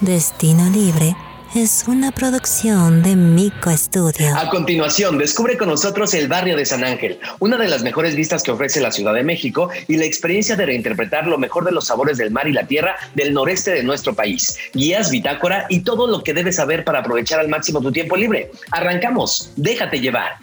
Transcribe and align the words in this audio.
Destino 0.00 0.70
Libre 0.70 1.14
es 1.54 1.84
una 1.86 2.10
producción 2.10 3.02
de 3.02 3.16
Mico 3.16 3.70
Studio. 3.76 4.34
A 4.34 4.48
continuación, 4.48 5.18
descubre 5.18 5.58
con 5.58 5.68
nosotros 5.68 6.14
el 6.14 6.26
barrio 6.26 6.56
de 6.56 6.64
San 6.64 6.84
Ángel, 6.84 7.18
una 7.38 7.58
de 7.58 7.68
las 7.68 7.82
mejores 7.82 8.14
vistas 8.14 8.42
que 8.42 8.50
ofrece 8.50 8.80
la 8.80 8.92
Ciudad 8.92 9.12
de 9.12 9.24
México 9.24 9.68
y 9.88 9.98
la 9.98 10.06
experiencia 10.06 10.56
de 10.56 10.64
reinterpretar 10.64 11.26
lo 11.26 11.36
mejor 11.36 11.66
de 11.66 11.72
los 11.72 11.88
sabores 11.88 12.16
del 12.16 12.30
mar 12.30 12.48
y 12.48 12.52
la 12.52 12.66
tierra 12.66 12.96
del 13.14 13.34
noreste 13.34 13.72
de 13.72 13.82
nuestro 13.82 14.14
país. 14.14 14.56
Guías, 14.72 15.10
bitácora 15.10 15.66
y 15.68 15.80
todo 15.80 16.06
lo 16.06 16.22
que 16.22 16.32
debes 16.32 16.56
saber 16.56 16.82
para 16.82 17.00
aprovechar 17.00 17.38
al 17.40 17.48
máximo 17.48 17.82
tu 17.82 17.92
tiempo 17.92 18.16
libre. 18.16 18.50
Arrancamos, 18.70 19.52
déjate 19.56 20.00
llevar. 20.00 20.38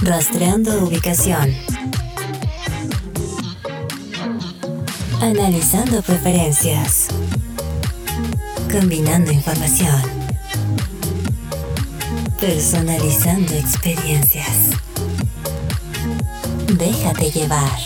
Rastreando 0.00 0.84
ubicación. 0.84 1.54
Analizando 5.20 6.02
preferencias. 6.02 7.08
Combinando 8.78 9.32
información. 9.32 10.02
Personalizando 12.38 13.54
experiencias. 13.54 14.72
Déjate 16.74 17.30
llevar. 17.30 17.78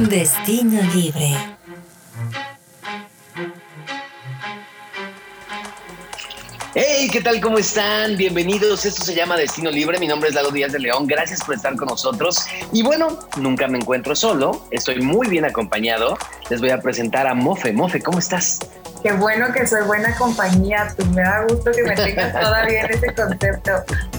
Destino 0.00 0.82
libre. 0.94 1.34
Hey, 6.74 7.08
¿qué 7.12 7.20
tal? 7.20 7.40
¿Cómo 7.40 7.58
están? 7.58 8.16
Bienvenidos. 8.16 8.86
Esto 8.86 9.04
se 9.04 9.14
llama 9.14 9.36
Destino 9.36 9.70
Libre. 9.70 9.98
Mi 9.98 10.06
nombre 10.06 10.30
es 10.30 10.34
Lalo 10.34 10.50
Díaz 10.50 10.72
de 10.72 10.78
León. 10.78 11.06
Gracias 11.06 11.44
por 11.44 11.54
estar 11.54 11.76
con 11.76 11.88
nosotros. 11.88 12.46
Y 12.72 12.82
bueno, 12.82 13.18
nunca 13.36 13.68
me 13.68 13.76
encuentro 13.76 14.16
solo. 14.16 14.66
Estoy 14.70 15.00
muy 15.02 15.28
bien 15.28 15.44
acompañado. 15.44 16.16
Les 16.52 16.60
voy 16.60 16.68
a 16.68 16.82
presentar 16.82 17.26
a 17.26 17.32
Mofe. 17.32 17.72
Mofe, 17.72 18.02
¿cómo 18.02 18.18
estás? 18.18 18.58
Qué 19.02 19.10
bueno 19.12 19.50
que 19.54 19.66
soy 19.66 19.86
buena 19.86 20.14
compañía. 20.16 20.86
Tú 20.98 21.06
me 21.06 21.22
da 21.22 21.46
gusto 21.48 21.70
que 21.72 21.82
me 21.82 21.94
tengas 21.94 22.30
todavía 22.42 22.82
en 22.82 22.90
ese 22.90 23.14
concepto. 23.14 23.72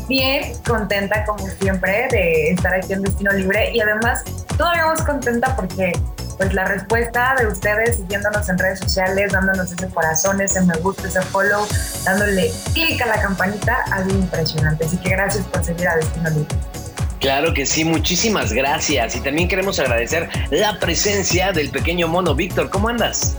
Bien 0.07 0.51
contenta 0.67 1.25
como 1.25 1.47
siempre 1.47 2.07
de 2.09 2.53
estar 2.53 2.73
aquí 2.73 2.93
en 2.93 3.03
Destino 3.03 3.33
Libre 3.33 3.69
y 3.71 3.81
además 3.81 4.23
todavía 4.57 4.87
más 4.87 5.03
contenta 5.03 5.55
porque 5.55 5.91
pues 6.37 6.51
la 6.55 6.65
respuesta 6.65 7.35
de 7.37 7.45
ustedes 7.45 7.97
siguiéndonos 7.97 8.49
en 8.49 8.57
redes 8.57 8.79
sociales, 8.79 9.31
dándonos 9.31 9.71
ese 9.71 9.87
corazón, 9.89 10.41
ese 10.41 10.59
me 10.61 10.75
gusta, 10.77 11.07
ese 11.07 11.21
follow, 11.21 11.67
dándole 12.03 12.51
clic 12.73 12.99
a 13.03 13.05
la 13.05 13.21
campanita, 13.21 13.77
algo 13.91 14.09
impresionante. 14.09 14.85
Así 14.85 14.97
que 14.97 15.09
gracias 15.11 15.45
por 15.45 15.63
seguir 15.63 15.87
a 15.87 15.97
Destino 15.97 16.31
Libre. 16.31 16.82
Claro 17.23 17.53
que 17.53 17.65
sí, 17.65 17.85
muchísimas 17.85 18.51
gracias. 18.51 19.15
Y 19.15 19.21
también 19.21 19.47
queremos 19.47 19.79
agradecer 19.79 20.27
la 20.51 20.77
presencia 20.77 21.53
del 21.53 21.69
pequeño 21.69 22.09
mono 22.09 22.35
Víctor. 22.35 22.69
¿Cómo 22.69 22.89
andas? 22.89 23.37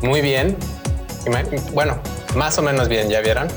Muy 0.00 0.20
bien. 0.20 0.56
Bueno, 1.72 1.98
más 2.36 2.56
o 2.56 2.62
menos 2.62 2.88
bien, 2.88 3.10
¿ya 3.10 3.20
vieron? 3.20 3.48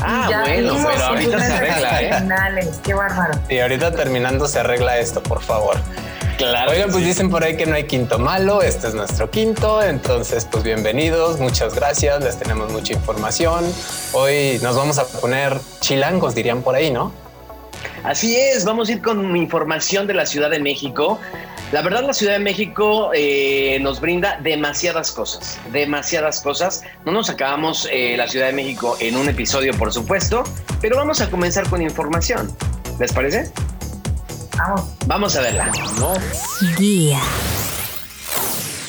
Ah, 0.00 0.44
bueno, 0.44 0.76
pero 0.86 1.04
ahorita 1.04 1.40
se 1.40 1.52
arregla, 1.52 2.02
¿eh? 2.02 2.70
Qué 2.84 2.94
bárbaro. 2.94 3.40
Y 3.48 3.58
ahorita 3.58 3.90
terminando 3.90 4.46
se 4.46 4.60
arregla 4.60 4.98
esto, 4.98 5.20
por 5.20 5.42
favor. 5.42 5.76
Claro. 6.38 6.70
Oigan, 6.70 6.92
pues 6.92 7.04
dicen 7.04 7.28
por 7.28 7.42
ahí 7.42 7.56
que 7.56 7.66
no 7.66 7.74
hay 7.74 7.88
quinto 7.88 8.20
malo, 8.20 8.62
este 8.62 8.86
es 8.86 8.94
nuestro 8.94 9.32
quinto, 9.32 9.82
entonces 9.82 10.46
pues 10.48 10.62
bienvenidos, 10.62 11.40
muchas 11.40 11.74
gracias, 11.74 12.22
les 12.22 12.38
tenemos 12.38 12.70
mucha 12.70 12.92
información. 12.92 13.64
Hoy 14.12 14.60
nos 14.62 14.76
vamos 14.76 14.98
a 14.98 15.06
poner 15.06 15.58
chilangos, 15.80 16.36
dirían 16.36 16.62
por 16.62 16.76
ahí, 16.76 16.92
¿no? 16.92 17.12
Así 18.04 18.36
es, 18.36 18.64
vamos 18.64 18.88
a 18.88 18.92
ir 18.92 19.02
con 19.02 19.36
información 19.36 20.06
de 20.06 20.14
la 20.14 20.26
Ciudad 20.26 20.50
de 20.50 20.60
México. 20.60 21.20
La 21.72 21.82
verdad, 21.82 22.04
la 22.04 22.14
Ciudad 22.14 22.32
de 22.32 22.40
México 22.40 23.12
eh, 23.14 23.78
nos 23.80 24.00
brinda 24.00 24.38
demasiadas 24.42 25.12
cosas, 25.12 25.58
demasiadas 25.72 26.40
cosas. 26.40 26.82
No 27.04 27.12
nos 27.12 27.30
acabamos 27.30 27.88
eh, 27.92 28.16
la 28.16 28.26
Ciudad 28.26 28.46
de 28.46 28.52
México 28.52 28.96
en 29.00 29.16
un 29.16 29.28
episodio, 29.28 29.72
por 29.74 29.92
supuesto, 29.92 30.42
pero 30.80 30.96
vamos 30.96 31.20
a 31.20 31.30
comenzar 31.30 31.68
con 31.68 31.80
información. 31.80 32.52
¿Les 32.98 33.12
parece? 33.12 33.52
Vamos. 34.58 34.82
Vamos 35.06 35.36
a 35.36 35.42
verla. 35.42 35.70
Guía. 36.76 37.20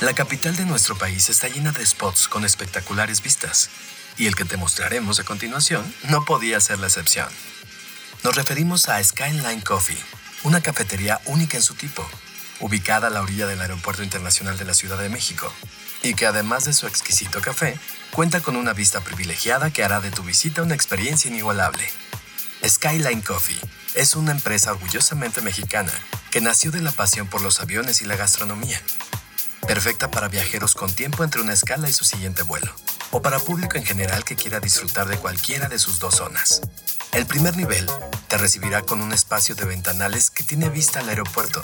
La 0.01 0.13
capital 0.13 0.55
de 0.55 0.65
nuestro 0.65 0.97
país 0.97 1.29
está 1.29 1.47
llena 1.47 1.71
de 1.71 1.85
spots 1.85 2.27
con 2.27 2.43
espectaculares 2.43 3.21
vistas, 3.21 3.69
y 4.17 4.25
el 4.25 4.35
que 4.35 4.45
te 4.45 4.57
mostraremos 4.57 5.19
a 5.19 5.23
continuación 5.23 5.93
no 6.09 6.25
podía 6.25 6.59
ser 6.59 6.79
la 6.79 6.87
excepción. 6.87 7.27
Nos 8.23 8.35
referimos 8.35 8.87
a 8.87 9.03
Skyline 9.03 9.61
Coffee, 9.61 9.97
una 10.43 10.61
cafetería 10.61 11.19
única 11.25 11.57
en 11.57 11.63
su 11.63 11.73
tipo, 11.73 12.07
ubicada 12.59 13.07
a 13.07 13.09
la 13.09 13.21
orilla 13.21 13.47
del 13.47 13.59
Aeropuerto 13.61 14.03
Internacional 14.03 14.59
de 14.59 14.65
la 14.65 14.75
Ciudad 14.75 14.99
de 14.99 15.09
México, 15.09 15.51
y 16.03 16.13
que 16.13 16.27
además 16.27 16.65
de 16.65 16.73
su 16.73 16.85
exquisito 16.85 17.41
café, 17.41 17.79
cuenta 18.11 18.39
con 18.41 18.57
una 18.57 18.73
vista 18.73 19.01
privilegiada 19.01 19.71
que 19.71 19.83
hará 19.83 20.01
de 20.01 20.11
tu 20.11 20.21
visita 20.21 20.61
una 20.61 20.75
experiencia 20.75 21.31
inigualable. 21.31 21.83
Skyline 22.63 23.23
Coffee 23.23 23.59
es 23.95 24.15
una 24.15 24.33
empresa 24.33 24.71
orgullosamente 24.73 25.41
mexicana 25.41 25.91
que 26.29 26.41
nació 26.41 26.69
de 26.69 26.81
la 26.81 26.91
pasión 26.91 27.25
por 27.25 27.41
los 27.41 27.59
aviones 27.59 28.03
y 28.03 28.05
la 28.05 28.17
gastronomía. 28.17 28.79
Perfecta 29.65 30.11
para 30.11 30.27
viajeros 30.27 30.75
con 30.75 30.93
tiempo 30.93 31.23
entre 31.23 31.41
una 31.41 31.53
escala 31.53 31.89
y 31.89 31.93
su 31.93 32.05
siguiente 32.05 32.43
vuelo, 32.43 32.71
o 33.09 33.23
para 33.23 33.39
público 33.39 33.77
en 33.77 33.85
general 33.85 34.23
que 34.23 34.35
quiera 34.35 34.59
disfrutar 34.59 35.07
de 35.07 35.17
cualquiera 35.17 35.69
de 35.69 35.79
sus 35.79 35.97
dos 35.97 36.17
zonas. 36.17 36.61
El 37.13 37.25
primer 37.25 37.57
nivel 37.57 37.85
te 38.29 38.37
recibirá 38.37 38.83
con 38.83 39.01
un 39.01 39.11
espacio 39.11 39.53
de 39.53 39.65
ventanales 39.65 40.29
que 40.29 40.43
tiene 40.43 40.69
vista 40.69 41.01
al 41.01 41.09
aeropuerto, 41.09 41.61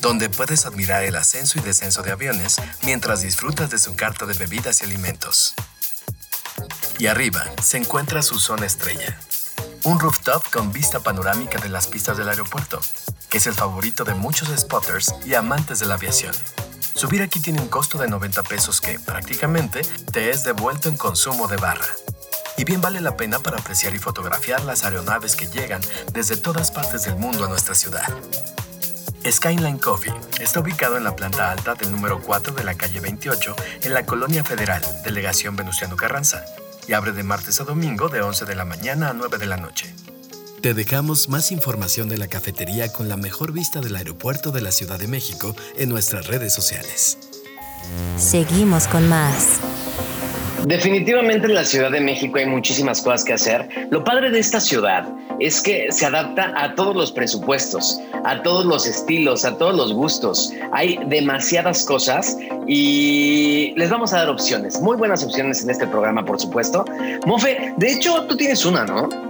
donde 0.00 0.30
puedes 0.30 0.64
admirar 0.64 1.02
el 1.04 1.16
ascenso 1.16 1.58
y 1.58 1.62
descenso 1.62 2.02
de 2.02 2.12
aviones 2.12 2.56
mientras 2.82 3.20
disfrutas 3.20 3.68
de 3.68 3.78
su 3.78 3.96
carta 3.96 4.24
de 4.24 4.32
bebidas 4.32 4.80
y 4.80 4.84
alimentos. 4.84 5.54
Y 6.98 7.06
arriba 7.06 7.44
se 7.62 7.76
encuentra 7.76 8.22
su 8.22 8.38
zona 8.38 8.64
estrella, 8.64 9.20
un 9.84 10.00
rooftop 10.00 10.48
con 10.50 10.72
vista 10.72 11.00
panorámica 11.00 11.58
de 11.58 11.68
las 11.68 11.86
pistas 11.86 12.16
del 12.16 12.30
aeropuerto, 12.30 12.80
que 13.28 13.36
es 13.36 13.46
el 13.46 13.54
favorito 13.54 14.04
de 14.04 14.14
muchos 14.14 14.48
spotters 14.58 15.14
y 15.26 15.34
amantes 15.34 15.80
de 15.80 15.86
la 15.86 15.94
aviación. 15.94 16.34
Subir 16.94 17.20
aquí 17.20 17.40
tiene 17.40 17.60
un 17.60 17.68
costo 17.68 17.98
de 17.98 18.08
90 18.08 18.42
pesos 18.44 18.80
que, 18.80 18.98
prácticamente, 18.98 19.82
te 20.12 20.30
es 20.30 20.44
devuelto 20.44 20.88
en 20.88 20.96
consumo 20.96 21.46
de 21.46 21.58
barra. 21.58 21.86
Y 22.56 22.64
bien 22.64 22.80
vale 22.80 23.00
la 23.00 23.16
pena 23.16 23.38
para 23.38 23.58
apreciar 23.58 23.94
y 23.94 23.98
fotografiar 23.98 24.64
las 24.64 24.84
aeronaves 24.84 25.36
que 25.36 25.46
llegan 25.46 25.80
desde 26.12 26.36
todas 26.36 26.70
partes 26.70 27.04
del 27.04 27.16
mundo 27.16 27.44
a 27.44 27.48
nuestra 27.48 27.74
ciudad. 27.74 28.06
Skyline 29.30 29.78
Coffee 29.78 30.14
está 30.40 30.60
ubicado 30.60 30.96
en 30.96 31.04
la 31.04 31.16
planta 31.16 31.50
alta 31.50 31.74
del 31.74 31.90
número 31.90 32.20
4 32.22 32.54
de 32.54 32.64
la 32.64 32.74
calle 32.74 33.00
28 33.00 33.56
en 33.82 33.94
la 33.94 34.06
Colonia 34.06 34.44
Federal, 34.44 34.82
Delegación 35.04 35.56
Venustiano 35.56 35.96
Carranza, 35.96 36.44
y 36.86 36.92
abre 36.92 37.12
de 37.12 37.24
martes 37.24 37.60
a 37.60 37.64
domingo 37.64 38.08
de 38.08 38.22
11 38.22 38.44
de 38.44 38.54
la 38.54 38.64
mañana 38.64 39.10
a 39.10 39.12
9 39.12 39.38
de 39.38 39.46
la 39.46 39.56
noche. 39.56 39.92
Te 40.60 40.74
dejamos 40.74 41.28
más 41.28 41.52
información 41.52 42.08
de 42.08 42.18
la 42.18 42.28
cafetería 42.28 42.92
con 42.92 43.08
la 43.08 43.16
mejor 43.16 43.52
vista 43.52 43.80
del 43.80 43.96
aeropuerto 43.96 44.52
de 44.52 44.62
la 44.62 44.72
Ciudad 44.72 44.98
de 44.98 45.08
México 45.08 45.54
en 45.76 45.88
nuestras 45.88 46.26
redes 46.26 46.54
sociales. 46.54 47.18
Seguimos 48.16 48.86
con 48.88 49.08
más. 49.08 49.60
Definitivamente 50.64 51.46
en 51.46 51.54
la 51.54 51.64
Ciudad 51.64 51.90
de 51.90 52.00
México 52.00 52.38
hay 52.38 52.46
muchísimas 52.46 53.00
cosas 53.02 53.24
que 53.24 53.32
hacer. 53.34 53.68
Lo 53.90 54.02
padre 54.02 54.30
de 54.30 54.38
esta 54.38 54.60
ciudad 54.60 55.06
es 55.38 55.60
que 55.60 55.86
se 55.90 56.06
adapta 56.06 56.52
a 56.56 56.74
todos 56.74 56.96
los 56.96 57.12
presupuestos, 57.12 58.00
a 58.24 58.42
todos 58.42 58.64
los 58.64 58.86
estilos, 58.86 59.44
a 59.44 59.56
todos 59.58 59.76
los 59.76 59.92
gustos. 59.92 60.52
Hay 60.72 60.98
demasiadas 61.06 61.84
cosas 61.84 62.36
y 62.66 63.74
les 63.76 63.90
vamos 63.90 64.12
a 64.12 64.18
dar 64.18 64.30
opciones, 64.30 64.80
muy 64.80 64.96
buenas 64.96 65.22
opciones 65.22 65.62
en 65.62 65.70
este 65.70 65.86
programa, 65.86 66.24
por 66.24 66.40
supuesto. 66.40 66.84
Mofe, 67.26 67.72
de 67.76 67.92
hecho, 67.92 68.24
tú 68.26 68.36
tienes 68.36 68.64
una, 68.64 68.84
¿no? 68.84 69.25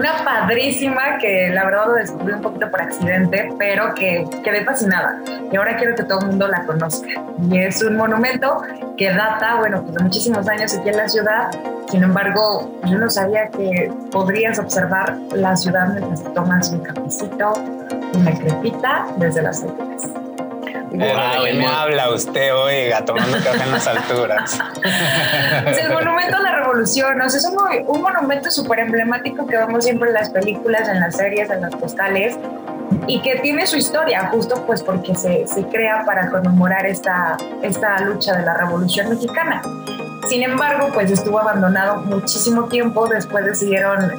Una 0.00 0.24
padrísima 0.24 1.18
que 1.18 1.50
la 1.50 1.62
verdad 1.62 1.88
lo 1.88 1.92
descubrí 1.96 2.32
un 2.32 2.40
poquito 2.40 2.70
por 2.70 2.80
accidente, 2.80 3.50
pero 3.58 3.92
que 3.94 4.24
quedé 4.42 4.64
fascinada. 4.64 5.20
Y 5.52 5.54
ahora 5.54 5.76
quiero 5.76 5.94
que 5.94 6.04
todo 6.04 6.20
el 6.20 6.28
mundo 6.28 6.48
la 6.48 6.64
conozca. 6.64 7.06
Y 7.50 7.58
es 7.58 7.82
un 7.82 7.98
monumento 7.98 8.62
que 8.96 9.12
data, 9.12 9.56
bueno, 9.56 9.82
pues 9.82 9.94
de 9.96 10.02
muchísimos 10.02 10.48
años 10.48 10.74
aquí 10.74 10.88
en 10.88 10.96
la 10.96 11.06
ciudad. 11.06 11.50
Sin 11.90 12.02
embargo, 12.02 12.80
yo 12.86 12.96
no 12.96 13.10
sabía 13.10 13.50
que 13.50 13.92
podrías 14.10 14.58
observar 14.58 15.18
la 15.34 15.54
ciudad 15.54 15.88
mientras 15.88 16.24
tomas 16.32 16.70
un 16.70 16.80
cafecito, 16.80 17.52
una 18.14 18.38
crepita 18.38 19.06
desde 19.18 19.42
las 19.42 19.62
alturas. 19.62 20.29
Wow, 20.90 21.46
¿Cómo 21.52 21.68
habla 21.68 22.10
usted, 22.10 22.52
oiga, 22.54 23.04
tomando 23.04 23.38
café 23.38 23.62
en 23.62 23.70
las 23.70 23.86
alturas? 23.86 24.58
Es 25.66 25.78
el 25.78 25.92
monumento 25.92 26.36
a 26.36 26.40
la 26.40 26.56
revolución, 26.56 27.20
o 27.20 27.28
sea, 27.28 27.38
es 27.38 27.46
un, 27.46 27.56
un 27.86 28.02
monumento 28.02 28.50
súper 28.50 28.80
emblemático 28.80 29.46
que 29.46 29.56
vemos 29.56 29.84
siempre 29.84 30.08
en 30.08 30.14
las 30.14 30.30
películas, 30.30 30.88
en 30.88 31.00
las 31.00 31.16
series, 31.16 31.48
en 31.50 31.60
las 31.60 31.74
postales, 31.76 32.36
y 33.06 33.20
que 33.22 33.36
tiene 33.36 33.66
su 33.66 33.76
historia, 33.76 34.28
justo 34.32 34.64
pues 34.66 34.82
porque 34.82 35.14
se, 35.14 35.46
se 35.46 35.64
crea 35.64 36.04
para 36.04 36.28
conmemorar 36.28 36.86
esta, 36.86 37.36
esta 37.62 38.00
lucha 38.00 38.36
de 38.36 38.44
la 38.44 38.54
revolución 38.54 39.10
mexicana. 39.10 39.62
Sin 40.28 40.42
embargo, 40.42 40.88
pues 40.92 41.10
estuvo 41.10 41.38
abandonado 41.38 42.02
muchísimo 42.02 42.64
tiempo, 42.64 43.06
después 43.08 43.44
decidieron 43.44 44.12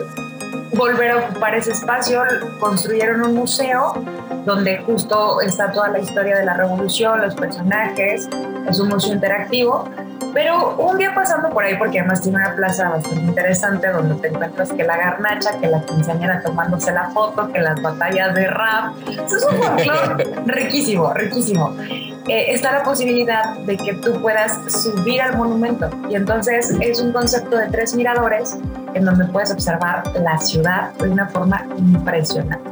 volver 0.74 1.12
a 1.12 1.18
ocupar 1.18 1.56
ese 1.56 1.72
espacio, 1.72 2.24
construyeron 2.60 3.24
un 3.24 3.36
museo 3.36 3.94
donde 4.46 4.80
justo 4.80 5.42
está 5.42 5.72
toda 5.72 5.90
la 5.90 6.00
historia 6.00 6.38
de 6.38 6.46
la 6.46 6.54
revolución, 6.54 7.22
los 7.22 7.36
personajes, 7.36 8.28
es 8.68 8.80
un 8.80 8.90
museo 8.90 9.14
interactivo. 9.14 9.86
Pero 10.34 10.78
un 10.78 10.98
día 10.98 11.14
pasando 11.14 11.50
por 11.50 11.66
ahí, 11.66 11.76
porque 11.76 12.00
además 12.00 12.22
tiene 12.22 12.38
una 12.38 12.56
plaza 12.56 12.88
bastante 12.88 13.20
interesante 13.20 13.90
donde 13.90 14.16
te 14.16 14.30
encuentras 14.30 14.72
que 14.72 14.84
la 14.84 14.96
garnacha, 14.96 15.60
que 15.60 15.68
la 15.68 15.82
quinceañera 15.82 16.42
tomándose 16.42 16.94
la 16.94 17.10
foto, 17.10 17.52
que 17.52 17.60
las 17.60 17.82
batallas 17.82 18.34
de 18.34 18.48
rap. 18.48 18.94
Eso 19.10 19.38
es 19.38 19.44
un 19.44 19.62
folclore 19.62 20.24
riquísimo, 20.46 21.14
riquísimo. 21.14 21.76
Eh, 22.30 22.54
está 22.54 22.72
la 22.72 22.84
posibilidad 22.84 23.58
de 23.66 23.76
que 23.76 23.94
tú 23.96 24.22
puedas 24.22 24.58
subir 24.72 25.22
al 25.22 25.36
monumento. 25.36 25.90
Y 26.10 26.16
entonces 26.16 26.74
es 26.80 27.02
un 27.02 27.12
concepto 27.12 27.58
de 27.58 27.68
tres 27.68 27.94
miradores 27.94 28.58
en 28.94 29.04
donde 29.04 29.26
puedes 29.26 29.52
observar 29.52 30.04
la 30.18 30.38
ciudad 30.38 30.94
de 30.94 31.10
una 31.10 31.28
forma 31.28 31.66
impresionante. 31.78 32.71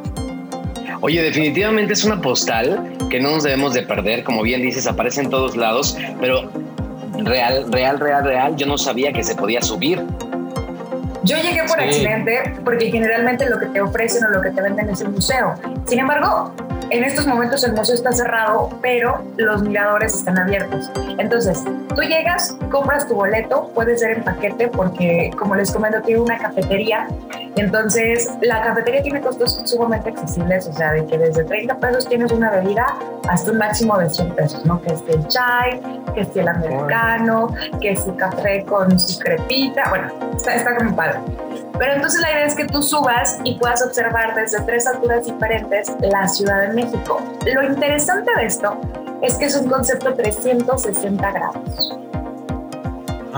Oye, 1.01 1.21
definitivamente 1.21 1.93
es 1.93 2.03
una 2.03 2.21
postal 2.21 2.93
que 3.09 3.19
no 3.19 3.31
nos 3.31 3.43
debemos 3.43 3.73
de 3.73 3.83
perder. 3.83 4.23
Como 4.23 4.41
bien 4.41 4.61
dices, 4.61 4.85
aparece 4.85 5.21
en 5.21 5.29
todos 5.29 5.55
lados, 5.55 5.97
pero 6.19 6.51
real, 7.23 7.71
real, 7.71 7.99
real, 7.99 8.23
real, 8.23 8.55
yo 8.57 8.65
no 8.65 8.77
sabía 8.77 9.13
que 9.13 9.23
se 9.23 9.35
podía 9.35 9.61
subir. 9.61 10.03
Yo 11.23 11.37
llegué 11.37 11.63
por 11.67 11.79
accidente 11.79 12.53
porque 12.63 12.91
generalmente 12.91 13.49
lo 13.49 13.59
que 13.59 13.67
te 13.67 13.81
ofrecen 13.81 14.25
o 14.25 14.29
lo 14.29 14.41
que 14.41 14.51
te 14.51 14.61
venden 14.61 14.89
es 14.89 15.01
el 15.01 15.09
museo. 15.09 15.53
Sin 15.85 15.99
embargo, 15.99 16.53
en 16.91 17.03
estos 17.03 17.27
momentos 17.27 17.63
el 17.63 17.73
museo 17.73 17.95
está 17.95 18.11
cerrado, 18.11 18.69
pero 18.81 19.21
los 19.37 19.61
miradores 19.63 20.15
están 20.15 20.37
abiertos. 20.37 20.89
Entonces, 21.17 21.63
tú 21.95 22.01
llegas, 22.01 22.57
compras 22.71 23.07
tu 23.07 23.15
boleto, 23.15 23.69
puede 23.73 23.97
ser 23.97 24.17
en 24.17 24.23
paquete 24.23 24.67
porque, 24.67 25.31
como 25.37 25.55
les 25.55 25.71
comento, 25.71 26.01
tiene 26.01 26.21
una 26.21 26.37
cafetería. 26.37 27.07
Entonces, 27.55 28.29
la 28.41 28.61
cafetería 28.61 29.01
tiene 29.01 29.21
costos 29.21 29.61
sumamente 29.65 30.09
accesibles, 30.09 30.67
o 30.67 30.73
sea, 30.73 30.93
de 30.93 31.05
que 31.05 31.17
desde 31.17 31.43
30 31.43 31.77
pesos 31.79 32.07
tienes 32.07 32.31
una 32.31 32.51
bebida 32.51 32.85
hasta 33.27 33.51
un 33.51 33.57
máximo 33.57 33.97
de 33.97 34.09
100 34.09 34.35
pesos, 34.35 34.65
¿no? 34.65 34.81
Que 34.81 34.93
esté 34.93 35.13
el 35.13 35.27
chai, 35.27 35.81
que 36.13 36.21
esté 36.21 36.41
el 36.41 36.47
americano, 36.47 37.53
que 37.81 37.91
esté 37.91 38.15
café 38.15 38.63
con 38.65 38.99
su 38.99 39.19
crepita, 39.19 39.89
bueno, 39.89 40.07
está, 40.35 40.55
está 40.55 40.75
como 40.75 40.95
padre. 40.95 41.19
Pero 41.79 41.93
entonces 41.93 42.19
la 42.21 42.31
idea 42.31 42.45
es 42.45 42.55
que 42.55 42.65
tú 42.65 42.83
subas 42.83 43.39
y 43.45 43.57
puedas 43.57 43.81
observar 43.81 44.35
desde 44.35 44.59
tres 44.63 44.85
alturas 44.85 45.25
diferentes 45.25 45.89
la 46.01 46.27
Ciudad 46.27 46.61
de 46.61 46.73
México. 46.73 46.78
Lo 47.53 47.63
interesante 47.63 48.31
de 48.37 48.45
esto 48.45 48.79
es 49.21 49.35
que 49.35 49.45
es 49.45 49.55
un 49.55 49.69
concepto 49.69 50.13
360 50.13 51.31
grados. 51.31 51.99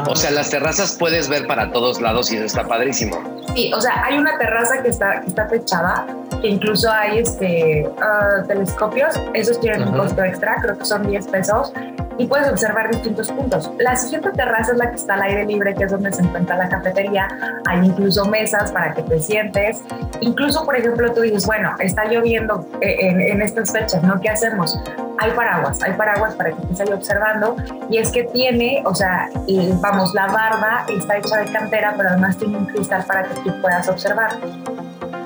O 0.08 0.16
sea, 0.16 0.32
las 0.32 0.50
terrazas 0.50 0.96
puedes 0.98 1.28
ver 1.28 1.48
para 1.48 1.72
todos 1.72 2.00
lados 2.02 2.32
y 2.32 2.38
eso 2.38 2.46
está 2.46 2.64
padrísimo. 2.66 3.22
Sí, 3.54 3.72
o 3.74 3.82
sea, 3.82 4.06
hay 4.06 4.18
una 4.18 4.38
terraza 4.38 4.82
que 4.82 4.90
está, 4.90 5.22
que 5.22 5.28
está 5.28 5.48
techada, 5.48 6.06
que 6.42 6.48
incluso 6.48 6.90
hay 6.90 7.20
este, 7.20 7.90
ah, 8.02 8.44
telescopios, 8.48 9.20
esos 9.34 9.60
tienen 9.60 9.90
un 9.90 9.98
costo 9.98 10.24
extra, 10.24 10.56
creo 10.62 10.78
que 10.78 10.86
son 10.86 11.08
10 11.08 11.28
pesos, 11.28 11.74
y 12.22 12.28
puedes 12.28 12.48
observar 12.50 12.92
distintos 12.92 13.32
puntos. 13.32 13.72
La 13.80 13.96
siguiente 13.96 14.30
terraza 14.32 14.74
es 14.74 14.78
la 14.78 14.92
que 14.92 14.96
está 14.96 15.16
al 15.16 15.24
aire 15.24 15.46
libre, 15.46 15.74
que 15.74 15.86
es 15.86 15.92
donde 15.92 16.12
se 16.12 16.22
encuentra 16.22 16.56
la 16.56 16.70
cafetería. 16.70 17.28
Hay 17.66 17.80
incluso 17.84 18.26
mesas 18.26 18.72
para 18.72 18.94
que 18.94 19.02
te 19.02 19.20
sientes. 19.20 19.82
Incluso, 20.20 20.64
por 20.64 20.76
ejemplo, 20.76 21.12
tú 21.14 21.22
dices, 21.22 21.48
bueno, 21.48 21.72
está 21.80 22.06
lloviendo 22.06 22.68
eh, 22.82 23.08
en, 23.32 23.42
estas 23.42 23.72
fechas, 23.72 24.04
¿no? 24.04 24.22
¿Qué 24.22 24.30
hacemos? 24.30 24.80
Hay 25.18 25.32
paraguas, 25.32 25.82
hay 25.82 25.94
paraguas 25.94 26.36
para 26.36 26.52
que 26.52 26.62
estés 26.62 26.82
ahí 26.82 26.94
observando. 26.94 27.56
Y 27.90 27.98
es 27.98 28.12
que 28.12 28.26
tiene, 28.26 28.84
o 28.86 28.94
sea, 28.94 29.28
vamos, 29.82 30.14
la 30.14 30.28
barba 30.28 30.86
está 30.96 31.18
hecha 31.18 31.38
de 31.38 31.52
cantera, 31.52 31.96
pero 31.98 32.10
además 32.10 32.38
tiene 32.38 32.56
un 32.56 32.66
cristal 32.68 33.04
para 33.06 33.24
que 33.24 33.34
tú 33.42 33.62
puedas 33.62 33.90
observar. 33.90 34.32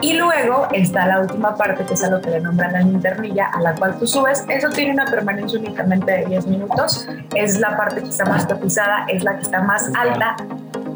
Y 0.05 0.13
luego 0.13 0.67
está 0.71 1.07
la 1.07 1.21
última 1.21 1.55
parte, 1.55 1.83
que 1.83 1.95
es 1.95 2.03
a 2.03 2.11
lo 2.11 2.21
que 2.21 2.29
le 2.29 2.39
nombran 2.39 2.73
la 2.73 2.81
linternilla, 2.81 3.47
a 3.51 3.59
la 3.59 3.73
cual 3.73 3.97
tú 3.97 4.05
subes. 4.05 4.45
Eso 4.47 4.69
tiene 4.69 4.91
una 4.91 5.05
permanencia 5.05 5.57
únicamente 5.57 6.11
de 6.11 6.25
10 6.25 6.45
minutos. 6.45 7.07
Es 7.33 7.57
la 7.59 7.75
parte 7.75 8.03
que 8.03 8.09
está 8.09 8.23
más 8.25 8.47
tapizada, 8.47 9.07
es 9.07 9.23
la 9.23 9.35
que 9.35 9.41
está 9.41 9.63
más 9.63 9.89
alta. 9.97 10.35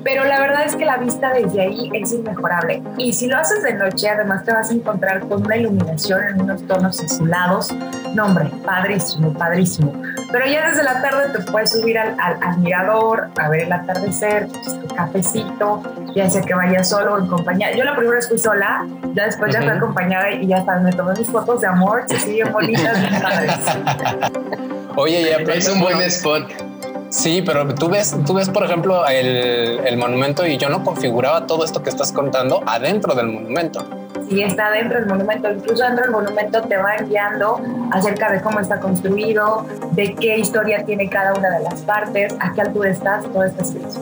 Pero 0.04 0.24
la 0.26 0.40
verdad 0.40 0.66
es 0.66 0.76
que 0.76 0.86
la 0.86 0.98
vista 0.98 1.34
desde 1.34 1.62
ahí 1.62 1.90
es 1.94 2.14
inmejorable. 2.14 2.82
Y 2.98 3.14
si 3.14 3.28
lo 3.28 3.38
haces 3.38 3.64
de 3.64 3.74
noche, 3.74 4.10
además 4.10 4.44
te 4.44 4.54
vas 4.54 4.70
a 4.70 4.74
encontrar 4.74 5.22
con 5.28 5.46
una 5.46 5.58
iluminación 5.58 6.22
en 6.24 6.42
unos 6.42 6.66
tonos 6.68 7.04
azulados. 7.04 7.74
No, 8.14 8.26
hombre, 8.26 8.50
padrísimo, 8.66 9.34
padrísimo. 9.34 9.94
Pero 10.32 10.46
ya 10.46 10.70
desde 10.70 10.84
la 10.84 11.02
tarde 11.02 11.30
te 11.38 11.52
puedes 11.52 11.72
subir 11.72 11.98
al, 11.98 12.16
al, 12.20 12.58
mirador, 12.60 13.30
a 13.38 13.50
ver 13.50 13.64
el 13.64 13.74
atardecer, 13.74 14.48
pues, 14.48 14.80
tu 14.80 14.96
cafecito, 14.96 15.82
ya 16.16 16.30
sea 16.30 16.42
que 16.42 16.54
vayas 16.54 16.90
solo 16.90 17.16
o 17.16 17.20
en 17.20 17.28
compañía. 17.28 17.76
Yo 17.76 17.84
la 17.84 17.96
primera 17.96 18.16
vez 18.16 18.30
fui 18.30 18.38
sola, 18.38 18.86
ya 19.14 19.26
después 19.26 19.54
ya 19.54 19.62
fui 19.62 19.70
acompañada 19.70 20.32
y 20.32 20.48
ya 20.48 20.58
está, 20.58 20.80
me 20.80 20.92
tomé 20.92 21.14
mis 21.18 21.28
fotos 21.30 21.62
de 21.62 21.68
amor, 21.68 22.04
se 22.08 22.20
siguen 22.20 22.52
bonitas, 22.52 23.00
bien 23.00 23.22
padres. 23.22 23.56
Oye, 24.96 25.24
ya 25.24 25.54
es 25.54 25.70
un 25.70 25.80
buen 25.80 26.02
spot. 26.02 26.69
Sí, 27.10 27.42
pero 27.44 27.68
tú 27.74 27.90
ves, 27.90 28.16
tú 28.26 28.34
ves, 28.36 28.50
por 28.50 28.64
ejemplo, 28.64 29.08
el, 29.08 29.80
el 29.86 29.98
monumento 29.98 30.46
y 30.46 30.58
yo 30.58 30.70
no 30.70 30.84
configuraba 30.84 31.48
todo 31.48 31.66
esto 31.66 31.82
que 31.82 31.90
estás 31.90 32.12
contando 32.12 32.62
adentro 32.66 33.16
del 33.16 33.28
monumento 33.28 33.86
y 34.30 34.44
está 34.44 34.72
dentro 34.72 35.00
del 35.00 35.08
monumento. 35.08 35.52
Incluso 35.52 35.84
dentro 35.84 36.04
del 36.04 36.12
monumento 36.12 36.62
te 36.62 36.78
va 36.78 36.96
guiando 36.98 37.60
acerca 37.92 38.32
de 38.32 38.42
cómo 38.42 38.60
está 38.60 38.80
construido, 38.80 39.66
de 39.92 40.14
qué 40.16 40.38
historia 40.38 40.86
tiene 40.86 41.10
cada 41.10 41.34
una 41.34 41.50
de 41.50 41.64
las 41.64 41.82
partes, 41.82 42.36
a 42.40 42.54
qué 42.54 42.62
altura 42.62 42.92
estás, 42.92 43.26
todo 43.26 43.44
está 43.44 43.64
escrito. 43.64 44.00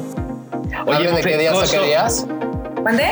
Oye, 0.86 1.12
¿de 1.12 1.22
qué 1.22 1.38
días 1.38 1.58
a 1.58 1.72
qué 1.72 1.86
días? 1.86 2.28
¿Mandé? 2.84 3.12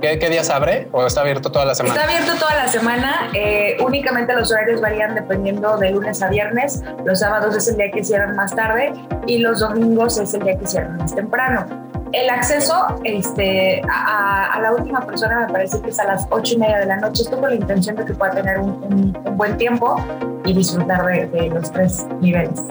¿Qué, 0.00 0.30
días 0.30 0.48
abre 0.48 0.88
o 0.92 1.04
está 1.06 1.22
abierto 1.22 1.50
toda 1.50 1.64
la 1.64 1.74
semana? 1.74 2.00
Está 2.00 2.08
abierto 2.08 2.38
toda 2.38 2.54
la 2.54 2.68
semana. 2.68 3.30
Eh, 3.34 3.76
únicamente 3.84 4.32
los 4.32 4.50
horarios 4.52 4.80
varían 4.80 5.14
dependiendo 5.14 5.76
de 5.76 5.90
lunes 5.90 6.22
a 6.22 6.28
viernes. 6.28 6.82
Los 7.04 7.18
sábados 7.18 7.56
es 7.56 7.66
el 7.68 7.76
día 7.76 7.90
que 7.90 8.04
cierran 8.04 8.36
más 8.36 8.54
tarde 8.54 8.92
y 9.26 9.38
los 9.38 9.58
domingos 9.58 10.18
es 10.18 10.34
el 10.34 10.44
día 10.44 10.56
que 10.56 10.66
cierran 10.66 10.98
más 10.98 11.14
temprano. 11.14 11.66
El 12.12 12.30
acceso 12.30 12.86
este, 13.04 13.82
a, 13.90 14.58
la 14.62 14.72
última 14.72 15.04
persona 15.04 15.40
me 15.46 15.52
parece 15.52 15.80
que 15.82 15.90
es 15.90 15.98
a 15.98 16.04
las 16.04 16.26
ocho 16.30 16.54
y 16.54 16.58
media 16.58 16.78
de 16.78 16.86
la 16.86 16.96
noche. 16.96 17.22
Esto 17.22 17.38
con 17.38 17.50
la 17.50 17.56
intención 17.56 17.96
de 17.96 18.04
que 18.04 18.14
pueda 18.14 18.32
tener 18.32 18.58
un, 18.60 19.12
buen 19.36 19.56
tiempo 19.56 19.96
y 20.44 20.54
disfrutar 20.54 21.04
de, 21.06 21.50
los 21.50 21.70
tres 21.72 22.06
niveles. 22.20 22.62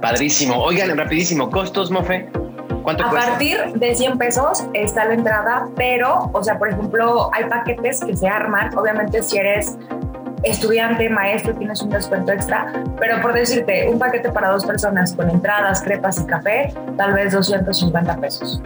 Padrísimo. 0.00 0.56
Oigan, 0.62 0.96
rapidísimo, 0.96 1.50
¿costos, 1.50 1.90
Mofe? 1.90 2.30
¿Cuánto 2.82 3.04
a 3.04 3.10
partir 3.10 3.58
de 3.74 3.94
100 3.94 4.18
pesos 4.18 4.64
está 4.72 5.04
la 5.04 5.14
entrada, 5.14 5.68
pero, 5.76 6.30
o 6.32 6.42
sea, 6.42 6.58
por 6.58 6.68
ejemplo, 6.68 7.30
hay 7.32 7.44
paquetes 7.44 8.00
que 8.00 8.16
se 8.16 8.28
arman. 8.28 8.76
Obviamente, 8.76 9.22
si 9.22 9.36
eres 9.38 9.76
estudiante, 10.42 11.08
maestro, 11.08 11.54
tienes 11.54 11.82
un 11.82 11.90
descuento 11.90 12.32
extra, 12.32 12.72
pero 12.98 13.20
por 13.20 13.32
decirte, 13.32 13.88
un 13.88 13.98
paquete 13.98 14.30
para 14.30 14.50
dos 14.50 14.64
personas 14.64 15.12
con 15.12 15.28
entradas, 15.28 15.82
crepas 15.82 16.20
y 16.20 16.26
café, 16.26 16.74
tal 16.96 17.12
vez 17.12 17.32
250 17.32 18.16
pesos. 18.16 18.62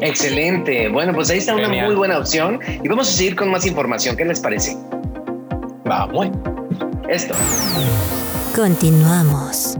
Excelente. 0.00 0.88
Bueno, 0.88 1.14
pues 1.14 1.30
ahí 1.30 1.38
está 1.38 1.54
una 1.54 1.68
muy 1.68 1.94
buena 1.94 2.18
opción 2.18 2.60
y 2.66 2.88
vamos 2.88 3.08
a 3.08 3.12
seguir 3.12 3.36
con 3.36 3.50
más 3.50 3.64
información. 3.64 4.16
¿Qué 4.16 4.24
les 4.24 4.40
parece? 4.40 4.76
Vamos. 5.84 6.28
Esto. 7.08 7.34
Continuamos. 8.54 9.78